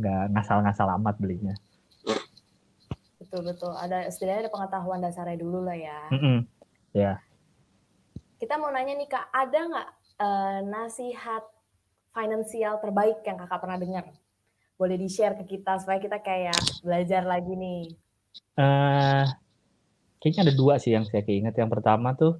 nggak 0.00 0.22
ngasal-ngasal 0.34 0.88
amat 0.98 1.14
belinya 1.20 1.54
betul 3.20 3.46
betul 3.46 3.72
ada 3.76 4.08
setidaknya 4.10 4.48
ada 4.48 4.52
pengetahuan 4.52 5.04
dasarnya 5.04 5.38
dulu 5.38 5.62
lah 5.62 5.76
ya 5.76 6.00
mm 6.10 6.18
-mm. 6.18 6.38
ya 6.96 7.20
kita 8.44 8.60
mau 8.60 8.68
nanya 8.68 8.92
nih 9.00 9.08
Kak, 9.08 9.26
ada 9.32 9.56
nggak 9.56 9.88
uh, 10.20 10.58
nasihat 10.68 11.44
finansial 12.12 12.76
terbaik 12.76 13.24
yang 13.24 13.40
Kakak 13.40 13.56
pernah 13.56 13.80
dengar? 13.80 14.04
Boleh 14.76 15.00
di-share 15.00 15.38
ke 15.40 15.56
kita 15.56 15.80
supaya 15.80 15.96
kita 15.96 16.20
kayak 16.20 16.84
belajar 16.84 17.24
lagi 17.24 17.56
nih. 17.56 17.96
Uh, 18.60 19.24
kayaknya 20.20 20.50
ada 20.50 20.54
dua 20.54 20.76
sih 20.76 20.92
yang 20.92 21.08
saya 21.08 21.24
keinget. 21.24 21.56
Yang 21.56 21.70
pertama 21.72 22.12
tuh, 22.12 22.36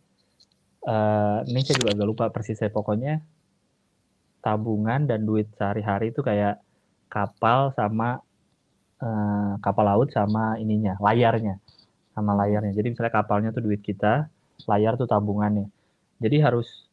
uh, 0.84 1.40
ini 1.48 1.64
saya 1.64 1.80
juga 1.80 1.96
agak 1.96 2.08
lupa 2.10 2.24
persis 2.28 2.60
saya 2.60 2.68
pokoknya 2.68 3.24
tabungan 4.44 5.08
dan 5.08 5.24
duit 5.24 5.48
sehari-hari 5.56 6.12
itu 6.12 6.20
kayak 6.20 6.60
kapal 7.08 7.72
sama 7.72 8.20
uh, 9.00 9.56
kapal 9.64 9.84
laut 9.88 10.12
sama 10.12 10.60
ininya 10.60 11.00
layarnya 11.00 11.64
sama 12.14 12.32
layarnya. 12.38 12.72
Jadi 12.72 12.94
misalnya 12.94 13.12
kapalnya 13.12 13.50
tuh 13.50 13.66
duit 13.66 13.82
kita, 13.82 14.30
layar 14.70 14.94
tuh 14.94 15.10
tabungannya. 15.10 15.66
Jadi 16.22 16.36
harus 16.38 16.86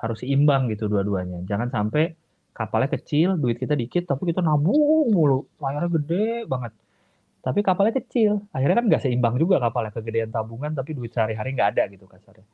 harus 0.00 0.24
seimbang 0.24 0.72
gitu 0.72 0.88
dua-duanya. 0.88 1.44
Jangan 1.44 1.68
sampai 1.68 2.16
kapalnya 2.56 2.88
kecil, 2.96 3.36
duit 3.36 3.60
kita 3.60 3.76
dikit, 3.76 4.08
tapi 4.08 4.32
kita 4.32 4.40
nabung 4.40 5.12
mulu, 5.12 5.44
layarnya 5.60 5.90
gede 6.00 6.28
banget. 6.48 6.72
Tapi 7.44 7.60
kapalnya 7.62 7.94
kecil, 8.00 8.42
akhirnya 8.50 8.76
kan 8.80 8.86
nggak 8.90 9.02
seimbang 9.04 9.36
juga 9.36 9.60
kapalnya 9.60 9.92
kegedean 9.92 10.32
tabungan, 10.32 10.72
tapi 10.72 10.96
duit 10.96 11.12
sehari-hari 11.12 11.52
nggak 11.52 11.76
ada 11.76 11.82
gitu 11.92 12.08
kasarnya. 12.08 12.48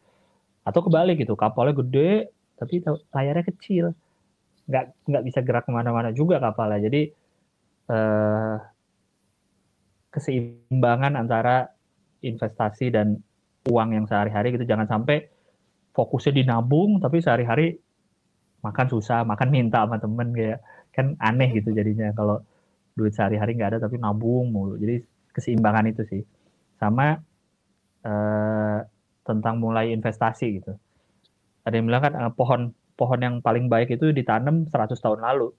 Atau 0.67 0.83
kebalik 0.85 1.23
gitu, 1.23 1.39
kapalnya 1.39 1.79
gede, 1.87 2.35
tapi 2.59 2.83
layarnya 3.15 3.47
kecil, 3.47 3.95
nggak 4.69 4.85
nggak 5.09 5.25
bisa 5.27 5.41
gerak 5.43 5.65
ke 5.67 5.73
mana-mana 5.75 6.11
juga 6.15 6.39
kapalnya. 6.39 6.87
Jadi 6.87 7.03
eh, 7.91 8.57
keseimbangan 10.13 11.17
antara 11.17 11.67
investasi 12.23 12.93
dan 12.93 13.17
uang 13.67 13.95
yang 13.97 14.07
sehari-hari 14.07 14.55
gitu, 14.55 14.67
jangan 14.69 14.87
sampai 14.87 15.27
fokusnya 15.93 16.33
di 16.33 16.45
nabung 16.49 16.99
tapi 16.99 17.21
sehari-hari 17.21 17.77
makan 18.63 18.87
susah 18.89 19.27
makan 19.27 19.49
minta 19.53 19.85
sama 19.85 19.99
temen 20.01 20.33
kayak 20.33 20.59
kan 20.95 21.19
aneh 21.19 21.51
gitu 21.59 21.75
jadinya 21.75 22.15
kalau 22.17 22.41
duit 22.97 23.13
sehari-hari 23.13 23.57
nggak 23.57 23.77
ada 23.77 23.79
tapi 23.89 23.97
nabung 23.97 24.53
mulu. 24.53 24.77
Jadi 24.77 25.01
keseimbangan 25.33 25.89
itu 25.89 26.03
sih. 26.09 26.23
Sama 26.77 27.17
eh, 28.05 28.79
tentang 29.23 29.55
mulai 29.63 29.95
investasi 29.95 30.47
gitu. 30.61 30.73
Ada 31.65 31.75
yang 31.79 31.87
bilang 31.89 32.03
kan 32.05 32.13
eh, 32.19 32.33
pohon 32.35 32.61
pohon 33.03 33.19
yang 33.19 33.35
paling 33.43 33.67
baik 33.67 33.91
itu 33.91 34.15
ditanam 34.15 34.71
100 34.71 34.95
tahun 35.03 35.19
lalu 35.19 35.51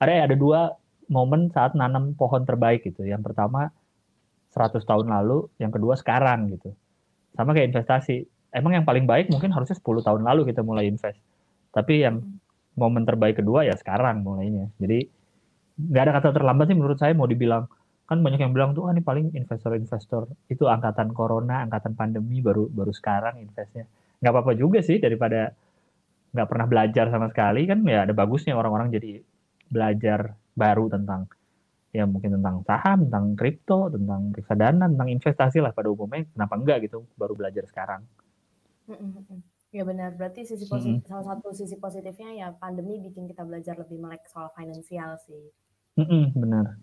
ada 0.00 0.24
ada 0.24 0.36
dua 0.36 0.72
momen 1.12 1.52
saat 1.52 1.76
nanam 1.76 2.16
pohon 2.16 2.48
terbaik 2.48 2.88
gitu 2.88 3.04
yang 3.04 3.20
pertama 3.20 3.68
100 4.56 4.80
tahun 4.80 5.12
lalu 5.12 5.52
yang 5.60 5.68
kedua 5.68 6.00
sekarang 6.00 6.48
gitu 6.56 6.72
sama 7.36 7.52
kayak 7.52 7.76
investasi 7.76 8.24
emang 8.54 8.82
yang 8.82 8.86
paling 8.86 9.06
baik 9.06 9.30
mungkin 9.30 9.54
harusnya 9.54 9.78
10 9.78 10.06
tahun 10.06 10.22
lalu 10.26 10.50
kita 10.50 10.60
mulai 10.66 10.90
invest. 10.90 11.18
Tapi 11.70 12.02
yang 12.02 12.22
momen 12.74 13.06
terbaik 13.06 13.38
kedua 13.38 13.66
ya 13.66 13.74
sekarang 13.78 14.26
mulainya. 14.26 14.70
Jadi 14.78 15.06
nggak 15.80 16.02
ada 16.02 16.12
kata 16.20 16.28
terlambat 16.36 16.66
sih 16.70 16.76
menurut 16.76 16.98
saya 16.98 17.14
mau 17.16 17.24
dibilang 17.24 17.64
kan 18.10 18.18
banyak 18.18 18.42
yang 18.42 18.50
bilang 18.50 18.74
tuh 18.74 18.90
ah 18.90 18.92
ini 18.92 19.06
paling 19.06 19.30
investor-investor 19.38 20.26
itu 20.50 20.66
angkatan 20.66 21.14
corona, 21.14 21.62
angkatan 21.62 21.94
pandemi 21.94 22.42
baru 22.42 22.66
baru 22.66 22.90
sekarang 22.90 23.38
investnya. 23.38 23.86
Nggak 24.18 24.32
apa-apa 24.34 24.52
juga 24.58 24.82
sih 24.82 24.98
daripada 24.98 25.54
nggak 26.30 26.48
pernah 26.48 26.66
belajar 26.70 27.10
sama 27.10 27.26
sekali 27.30 27.66
kan 27.66 27.82
ya 27.82 28.06
ada 28.06 28.14
bagusnya 28.14 28.54
orang-orang 28.54 28.94
jadi 28.94 29.22
belajar 29.70 30.34
baru 30.54 30.90
tentang 30.90 31.26
ya 31.90 32.06
mungkin 32.06 32.38
tentang 32.38 32.62
saham, 32.62 33.10
tentang 33.10 33.34
kripto, 33.34 33.90
tentang 33.90 34.30
reksadana, 34.30 34.86
tentang 34.86 35.10
investasi 35.10 35.58
lah 35.58 35.74
pada 35.74 35.90
umumnya. 35.90 36.22
Kenapa 36.30 36.54
enggak 36.54 36.86
gitu 36.86 37.02
baru 37.18 37.34
belajar 37.34 37.66
sekarang? 37.66 38.06
Ya 39.70 39.86
benar, 39.86 40.14
berarti 40.18 40.42
sisi 40.42 40.66
positif, 40.66 41.06
salah 41.06 41.34
satu 41.34 41.54
sisi 41.54 41.78
positifnya 41.78 42.34
ya 42.34 42.46
pandemi 42.50 42.98
bikin 42.98 43.30
kita 43.30 43.46
belajar 43.46 43.78
lebih 43.78 44.02
melek 44.02 44.26
soal 44.26 44.50
finansial 44.54 45.14
sih. 45.22 45.50
Mm-mm, 45.98 46.34
benar. 46.34 46.74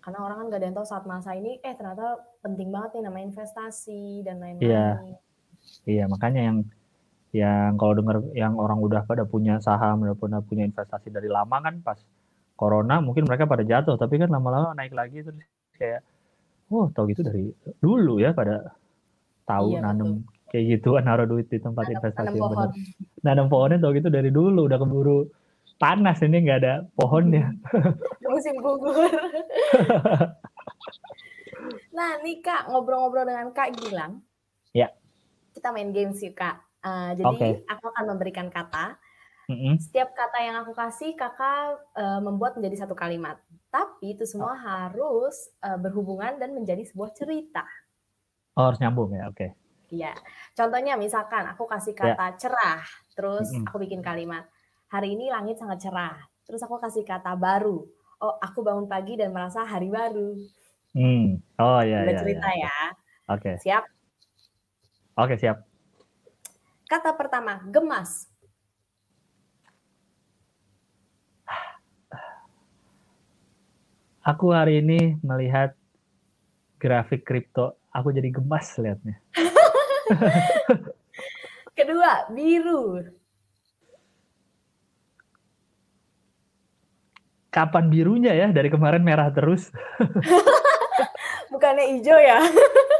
Karena 0.00 0.18
orang 0.24 0.36
kan 0.40 0.44
gak 0.48 0.60
ada 0.64 0.66
yang 0.72 0.76
tahu 0.80 0.88
saat 0.88 1.04
masa 1.04 1.36
ini, 1.36 1.60
eh 1.60 1.76
ternyata 1.76 2.24
penting 2.40 2.72
banget 2.72 2.96
nih 2.96 3.02
namanya 3.04 3.26
investasi 3.36 4.24
dan 4.24 4.40
lain-lain. 4.40 4.64
Iya, 4.64 4.88
iya 5.84 6.04
makanya 6.08 6.40
yang 6.40 6.58
yang 7.30 7.78
kalau 7.78 7.94
dengar 7.94 8.26
yang 8.34 8.58
orang 8.58 8.82
udah 8.82 9.06
pada 9.06 9.22
punya 9.22 9.62
saham, 9.62 10.02
udah 10.02 10.18
punya 10.18 10.38
punya 10.42 10.66
investasi 10.66 11.14
dari 11.14 11.30
lama 11.30 11.62
kan 11.62 11.78
pas 11.78 11.98
corona 12.58 12.98
mungkin 12.98 13.24
mereka 13.24 13.46
pada 13.46 13.62
jatuh, 13.62 13.94
tapi 13.94 14.18
kan 14.18 14.28
lama-lama 14.28 14.74
naik 14.74 14.92
lagi 14.92 15.22
terus 15.22 15.38
kayak, 15.78 16.02
oh 16.74 16.90
tau 16.90 17.06
gitu 17.06 17.22
dari 17.22 17.54
dulu 17.78 18.18
ya 18.18 18.34
pada 18.34 18.74
tahu 19.46 19.78
iya, 19.78 19.80
nanam 19.80 20.20
betul. 20.20 20.50
kayak 20.50 20.82
kan 20.82 21.04
naruh 21.06 21.26
duit 21.30 21.46
di 21.46 21.58
tempat 21.62 21.84
nanam, 21.86 21.94
investasi 21.96 22.26
nanam 22.26 22.36
yang 22.36 22.50
benar. 22.50 22.70
Nanam 23.22 23.46
pohonnya 23.46 23.78
tau 23.78 23.92
gitu 23.94 24.08
dari 24.10 24.30
dulu 24.34 24.60
udah 24.66 24.78
keburu 24.78 25.18
panas 25.80 26.20
ini 26.20 26.36
nggak 26.44 26.58
ada 26.60 26.74
pohonnya. 26.92 27.56
Musim 28.28 28.60
gugur. 28.60 29.08
nah, 31.96 32.20
nih 32.20 32.44
Kak, 32.44 32.68
ngobrol-ngobrol 32.68 33.24
dengan 33.24 33.48
Kak 33.56 33.80
Gilang. 33.80 34.20
Ya. 34.76 34.92
Kita 35.56 35.72
main 35.72 35.90
games 35.90 36.20
yuk, 36.20 36.36
Kak. 36.36 36.69
Uh, 36.80 37.12
jadi 37.12 37.28
Oke. 37.28 37.48
aku 37.68 37.84
akan 37.92 38.04
memberikan 38.16 38.48
kata. 38.48 38.96
Mm-mm. 39.50 39.82
Setiap 39.82 40.14
kata 40.14 40.38
yang 40.46 40.56
aku 40.62 40.72
kasih, 40.72 41.18
Kakak 41.18 41.82
uh, 41.98 42.20
membuat 42.22 42.54
menjadi 42.54 42.86
satu 42.86 42.94
kalimat. 42.94 43.36
Tapi 43.68 44.14
itu 44.14 44.22
semua 44.22 44.54
harus 44.54 45.50
uh, 45.60 45.74
berhubungan 45.74 46.38
dan 46.38 46.54
menjadi 46.54 46.86
sebuah 46.86 47.10
cerita. 47.12 47.66
Oh, 48.54 48.70
harus 48.70 48.78
nyambung 48.78 49.10
ya, 49.10 49.26
oke. 49.26 49.52
Iya. 49.90 50.14
Contohnya 50.54 50.94
misalkan 50.94 51.50
aku 51.50 51.66
kasih 51.66 51.98
kata 51.98 52.38
cerah, 52.38 52.86
terus 53.18 53.50
Mm-mm. 53.50 53.66
aku 53.66 53.82
bikin 53.82 54.00
kalimat. 54.06 54.46
Hari 54.90 55.18
ini 55.18 55.30
langit 55.34 55.58
sangat 55.58 55.82
cerah. 55.82 56.14
Terus 56.46 56.62
aku 56.62 56.78
kasih 56.78 57.02
kata 57.02 57.34
baru. 57.34 57.86
Oh, 58.22 58.34
aku 58.38 58.62
bangun 58.62 58.86
pagi 58.86 59.18
dan 59.18 59.34
merasa 59.34 59.66
hari 59.66 59.90
baru. 59.90 60.34
Hmm. 60.90 61.38
Oh 61.62 61.80
ya 61.82 62.02
Udah 62.02 62.14
ya. 62.14 62.20
cerita 62.22 62.48
ya. 62.50 62.62
ya. 62.66 62.76
Oke. 63.30 63.52
Siap. 63.62 63.84
Oke, 65.14 65.34
siap. 65.38 65.69
Kata 66.90 67.14
pertama, 67.14 67.62
gemas. 67.70 68.26
Aku 74.26 74.50
hari 74.50 74.82
ini 74.82 75.14
melihat 75.22 75.78
grafik 76.82 77.22
kripto, 77.22 77.78
aku 77.94 78.10
jadi 78.10 78.34
gemas 78.34 78.74
liatnya. 78.74 79.22
Kedua, 81.78 82.26
biru. 82.34 83.06
Kapan 87.54 87.86
birunya 87.86 88.34
ya? 88.34 88.50
Dari 88.50 88.66
kemarin 88.66 89.06
merah 89.06 89.30
terus. 89.30 89.70
Bukannya 91.54 91.86
hijau 91.94 92.18
ya? 92.18 92.42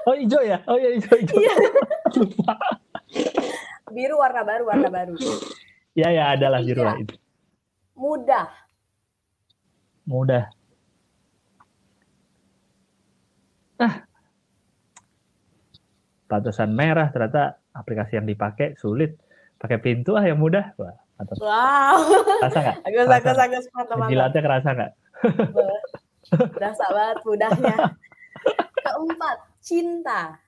Oh 0.06 0.14
hijau 0.14 0.46
ya? 0.46 0.62
Oh 0.70 0.78
iya 0.78 0.94
hijau 0.94 1.18
hijau. 1.18 1.42
Iya. 1.42 1.54
Lupa. 2.22 2.54
Biru 4.00 4.16
warna 4.16 4.40
baru, 4.48 4.64
warna 4.64 4.88
baru. 4.88 5.12
Ya 5.92 6.08
ya 6.08 6.32
adalah 6.32 6.64
biru 6.64 6.80
Iya. 6.80 6.88
lah 6.88 6.96
itu. 6.96 7.14
Mudah. 8.00 8.48
Mudah. 10.08 10.44
Ah. 13.76 14.08
Batasan 16.32 16.72
merah 16.72 17.12
ternyata 17.12 17.60
aplikasi 17.76 18.16
yang 18.16 18.24
dipakai 18.24 18.72
sulit. 18.80 19.20
Pakai 19.60 19.76
pintu 19.76 20.16
ah 20.16 20.24
yang 20.24 20.40
mudah. 20.40 20.72
Wah, 20.80 20.96
mantap. 21.20 21.36
Wow. 21.36 22.00
Kerasa 22.40 22.58
nggak? 22.64 22.76
Agus. 22.88 23.04
Mantap, 23.76 23.96
mantap. 24.00 24.08
Jilatnya 24.08 24.40
kerasa 24.40 24.68
nggak? 24.72 24.92
Berasa 26.56 26.84
banget 26.88 27.18
mudahnya. 27.28 27.76
Keempat, 28.88 29.36
cinta. 29.60 30.40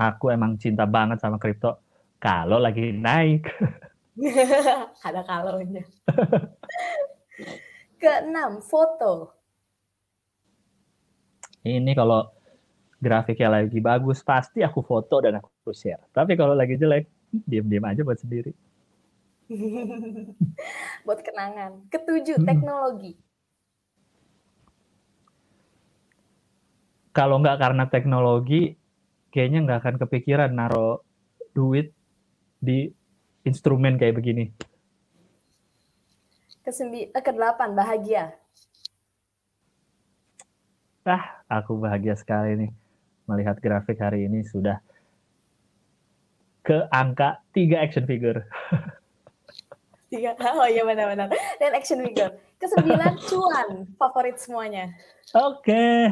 Aku 0.00 0.32
emang 0.32 0.56
cinta 0.56 0.88
banget 0.88 1.20
sama 1.20 1.36
kripto. 1.36 1.76
Kalau 2.16 2.56
lagi 2.56 2.88
naik. 2.88 3.44
Ada 5.06 5.20
kalaunya. 5.28 5.84
Keenam, 8.00 8.64
foto. 8.64 9.36
Ini 11.60 11.92
kalau 11.92 12.32
grafiknya 12.96 13.60
lagi 13.60 13.76
bagus, 13.84 14.24
pasti 14.24 14.64
aku 14.64 14.80
foto 14.80 15.20
dan 15.20 15.36
aku 15.36 15.68
share. 15.76 16.00
Tapi 16.16 16.32
kalau 16.32 16.56
lagi 16.56 16.80
jelek, 16.80 17.04
diam-diam 17.28 17.84
aja 17.84 18.00
buat 18.00 18.16
sendiri. 18.16 18.56
Buat 21.04 21.20
kenangan. 21.20 21.84
Ketujuh, 21.92 22.40
Hmm. 22.40 22.48
teknologi. 22.48 23.18
Kalau 27.10 27.42
nggak 27.42 27.58
karena 27.58 27.84
teknologi, 27.90 28.79
kayaknya 29.30 29.66
nggak 29.66 29.80
akan 29.82 29.96
kepikiran 30.02 30.50
naro 30.52 31.02
duit 31.54 31.94
di 32.60 32.90
instrumen 33.46 33.96
kayak 33.96 34.18
begini. 34.18 34.50
Kesembi 36.60 37.08
eh, 37.08 37.22
kedelapan, 37.24 37.72
bahagia. 37.72 38.36
Ah, 41.08 41.42
aku 41.48 41.80
bahagia 41.80 42.12
sekali 42.14 42.54
nih 42.54 42.70
melihat 43.24 43.56
grafik 43.58 43.96
hari 43.98 44.28
ini 44.28 44.44
sudah 44.44 44.78
ke 46.60 46.86
angka 46.92 47.40
3 47.56 47.80
action 47.80 48.04
figure. 48.04 48.44
Tiga. 50.10 50.34
Oh 50.58 50.66
iya 50.66 50.82
benar-benar. 50.82 51.30
Dan 51.62 51.72
action 51.72 52.02
figure. 52.02 52.34
Kesembilan, 52.58 53.14
cuan. 53.30 53.86
Favorit 53.94 54.36
semuanya. 54.42 54.90
Oke. 55.38 56.10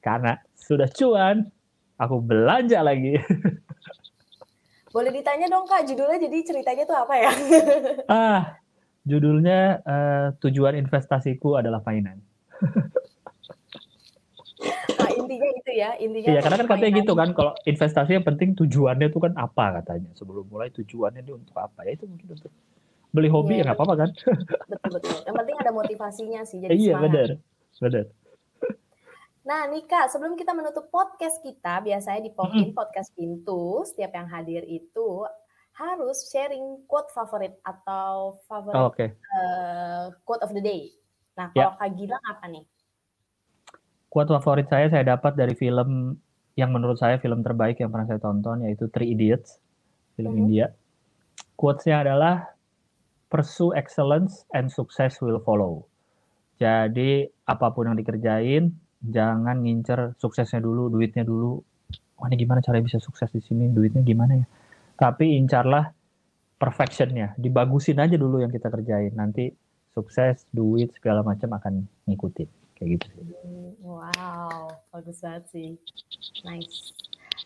Karena 0.00 0.40
sudah 0.56 0.88
cuan, 0.88 1.52
aku 1.98 2.16
belanja 2.22 2.80
lagi. 2.80 3.18
Boleh 4.94 5.12
ditanya 5.12 5.52
dong 5.52 5.68
kak, 5.68 5.84
judulnya 5.84 6.16
jadi 6.16 6.36
ceritanya 6.40 6.84
tuh 6.88 6.96
apa 6.96 7.14
ya? 7.20 7.30
ah, 8.08 8.40
judulnya 9.04 9.84
eh, 9.84 10.26
tujuan 10.40 10.80
investasiku 10.80 11.60
adalah 11.60 11.84
finance. 11.84 12.24
Nah, 14.96 15.10
intinya 15.20 15.48
itu 15.52 15.72
ya, 15.76 15.92
intinya. 16.00 16.28
Iya, 16.32 16.40
karena 16.40 16.56
kan 16.64 16.68
katanya 16.72 16.92
gitu 17.04 17.12
kan, 17.12 17.28
kalau 17.36 17.52
investasi 17.68 18.16
yang 18.16 18.24
penting 18.24 18.56
tujuannya 18.56 19.12
itu 19.12 19.20
kan 19.20 19.36
apa 19.36 19.84
katanya. 19.84 20.10
Sebelum 20.16 20.48
mulai 20.48 20.72
tujuannya 20.72 21.20
itu 21.20 21.36
untuk 21.36 21.56
apa? 21.60 21.84
Ya 21.84 21.92
itu 21.92 22.08
mungkin 22.08 22.32
untuk 22.32 22.52
beli 23.12 23.28
hobi 23.28 23.60
Iya, 23.60 23.60
ya 23.60 23.64
nggak 23.68 23.76
apa-apa 23.76 23.94
kan? 24.08 24.10
Betul 24.72 24.90
betul. 24.96 25.18
Yang 25.28 25.36
penting 25.36 25.56
ada 25.60 25.72
motivasinya 25.76 26.40
sih, 26.48 26.58
jadi 26.64 26.72
iya, 26.72 26.96
semangat. 26.96 27.12
benar. 27.12 27.28
Benar. 27.78 28.04
Nah, 29.48 29.64
nih 29.64 29.88
Kak, 29.88 30.12
sebelum 30.12 30.36
kita 30.36 30.52
menutup 30.52 30.92
podcast 30.92 31.40
kita, 31.40 31.80
biasanya 31.80 32.20
di 32.20 32.28
Popin 32.36 32.76
Podcast 32.76 33.16
Pintu, 33.16 33.80
setiap 33.88 34.12
yang 34.12 34.28
hadir 34.28 34.60
itu 34.68 35.24
harus 35.72 36.28
sharing 36.28 36.84
quote 36.84 37.08
favorit 37.16 37.56
atau 37.64 38.36
favorit 38.44 38.76
Oh, 38.76 38.92
eh, 38.92 40.04
quote 40.28 40.44
of 40.44 40.52
the 40.52 40.60
day. 40.60 40.92
Nah, 41.40 41.48
Ya. 41.56 41.72
kalau 41.72 41.80
Kak 41.80 41.90
Gilang 41.96 42.24
apa 42.28 42.44
nih? 42.52 42.64
Quote 44.12 44.36
favorit 44.36 44.68
saya 44.68 44.92
saya 44.92 45.16
dapat 45.16 45.32
dari 45.32 45.56
film 45.56 46.20
yang 46.52 46.68
menurut 46.68 47.00
saya 47.00 47.16
film 47.16 47.40
terbaik 47.40 47.80
yang 47.80 47.88
pernah 47.88 48.04
saya 48.04 48.20
tonton 48.20 48.68
yaitu 48.68 48.84
Three 48.92 49.16
Idiots, 49.16 49.64
film 50.12 50.36
Mhm. 50.36 50.40
India. 50.44 50.66
Quotes-nya 51.56 52.04
adalah 52.04 52.52
pursue 53.32 53.72
excellence 53.72 54.44
and 54.52 54.68
success 54.68 55.24
will 55.24 55.40
follow. 55.40 55.88
Jadi 56.60 57.24
apa 57.48 57.72
pun 57.72 57.88
yang 57.88 57.96
dikerjain 57.96 58.76
jangan 59.02 59.62
ngincer 59.62 60.18
suksesnya 60.18 60.62
dulu, 60.62 60.90
duitnya 60.90 61.22
dulu. 61.22 61.62
Wah 62.18 62.26
ini 62.26 62.36
gimana 62.38 62.58
caranya 62.58 62.84
bisa 62.90 62.98
sukses 62.98 63.30
di 63.30 63.38
sini, 63.38 63.70
duitnya 63.70 64.02
gimana 64.02 64.42
ya? 64.42 64.46
Tapi 64.98 65.38
incarlah 65.38 65.94
perfectionnya, 66.58 67.38
dibagusin 67.38 68.02
aja 68.02 68.18
dulu 68.18 68.42
yang 68.42 68.50
kita 68.50 68.66
kerjain. 68.66 69.14
Nanti 69.14 69.54
sukses, 69.94 70.42
duit 70.50 70.90
segala 70.98 71.22
macam 71.22 71.54
akan 71.54 71.86
ngikutin. 72.10 72.48
Kayak 72.74 72.88
gitu 72.98 73.06
sih. 73.14 73.24
Wow, 73.82 74.70
bagus 74.94 75.18
banget 75.22 75.44
sih. 75.50 75.70
Nice. 76.46 76.94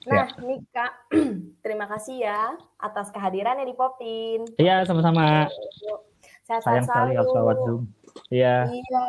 Ya. 0.08 0.24
Nah, 0.24 0.28
nih 0.40 0.60
Kak, 0.72 0.92
terima 1.64 1.86
kasih 1.88 2.24
ya 2.24 2.56
atas 2.80 3.12
kehadirannya 3.12 3.68
di 3.68 3.76
Popin. 3.76 4.48
Iya, 4.56 4.84
sama-sama. 4.88 5.48
Sehat-sehat 6.48 6.64
Sayang 6.64 6.86
sekali 6.88 7.12
harus 7.16 7.32
lewat 7.32 7.56
Zoom. 7.64 7.82
Iya, 8.28 8.56
Iya. 8.68 9.08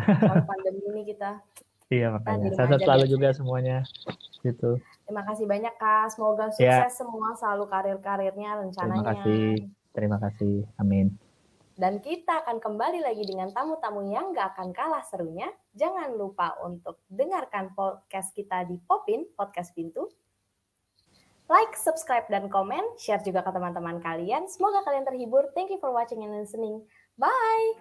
Kalau 0.00 0.44
pandemi 0.48 0.80
ini 0.92 1.02
kita. 1.12 1.44
Iya 1.90 2.08
makanya. 2.14 2.48
Sehat 2.54 2.70
aja 2.78 2.82
selalu 2.86 3.06
juga 3.10 3.28
semuanya. 3.34 3.84
Gitu. 4.40 4.80
Terima 5.04 5.22
kasih 5.26 5.44
banyak 5.44 5.74
Kak. 5.76 6.14
Semoga 6.16 6.48
Ya. 6.56 6.86
sukses 6.86 7.02
semua 7.02 7.34
selalu 7.36 7.66
karir-karirnya, 7.68 8.50
Terima 8.56 8.62
rencananya. 8.64 9.04
kasih. 9.12 9.68
Terima 9.90 10.16
kasih. 10.22 10.64
Amin. 10.78 11.18
Dan 11.80 11.98
kita 12.04 12.44
akan 12.44 12.60
kembali 12.60 13.00
lagi 13.00 13.24
dengan 13.24 13.48
tamu-tamu 13.56 14.04
yang 14.12 14.36
gak 14.36 14.52
akan 14.52 14.70
kalah 14.76 15.00
serunya. 15.00 15.48
Jangan 15.72 16.12
lupa 16.12 16.52
untuk 16.60 17.00
dengarkan 17.08 17.72
podcast 17.72 18.36
kita 18.36 18.68
di 18.68 18.76
Popin, 18.84 19.24
Podcast 19.32 19.72
Pintu. 19.72 20.06
Like, 21.50 21.74
subscribe, 21.74 22.30
dan 22.30 22.46
komen. 22.46 22.84
Share 22.94 23.24
juga 23.26 23.42
ke 23.42 23.50
teman-teman 23.50 23.98
kalian. 23.98 24.46
Semoga 24.46 24.86
kalian 24.86 25.02
terhibur. 25.02 25.50
Thank 25.56 25.74
you 25.74 25.82
for 25.82 25.90
watching 25.90 26.22
and 26.22 26.36
listening. 26.38 26.86
Bye! 27.18 27.80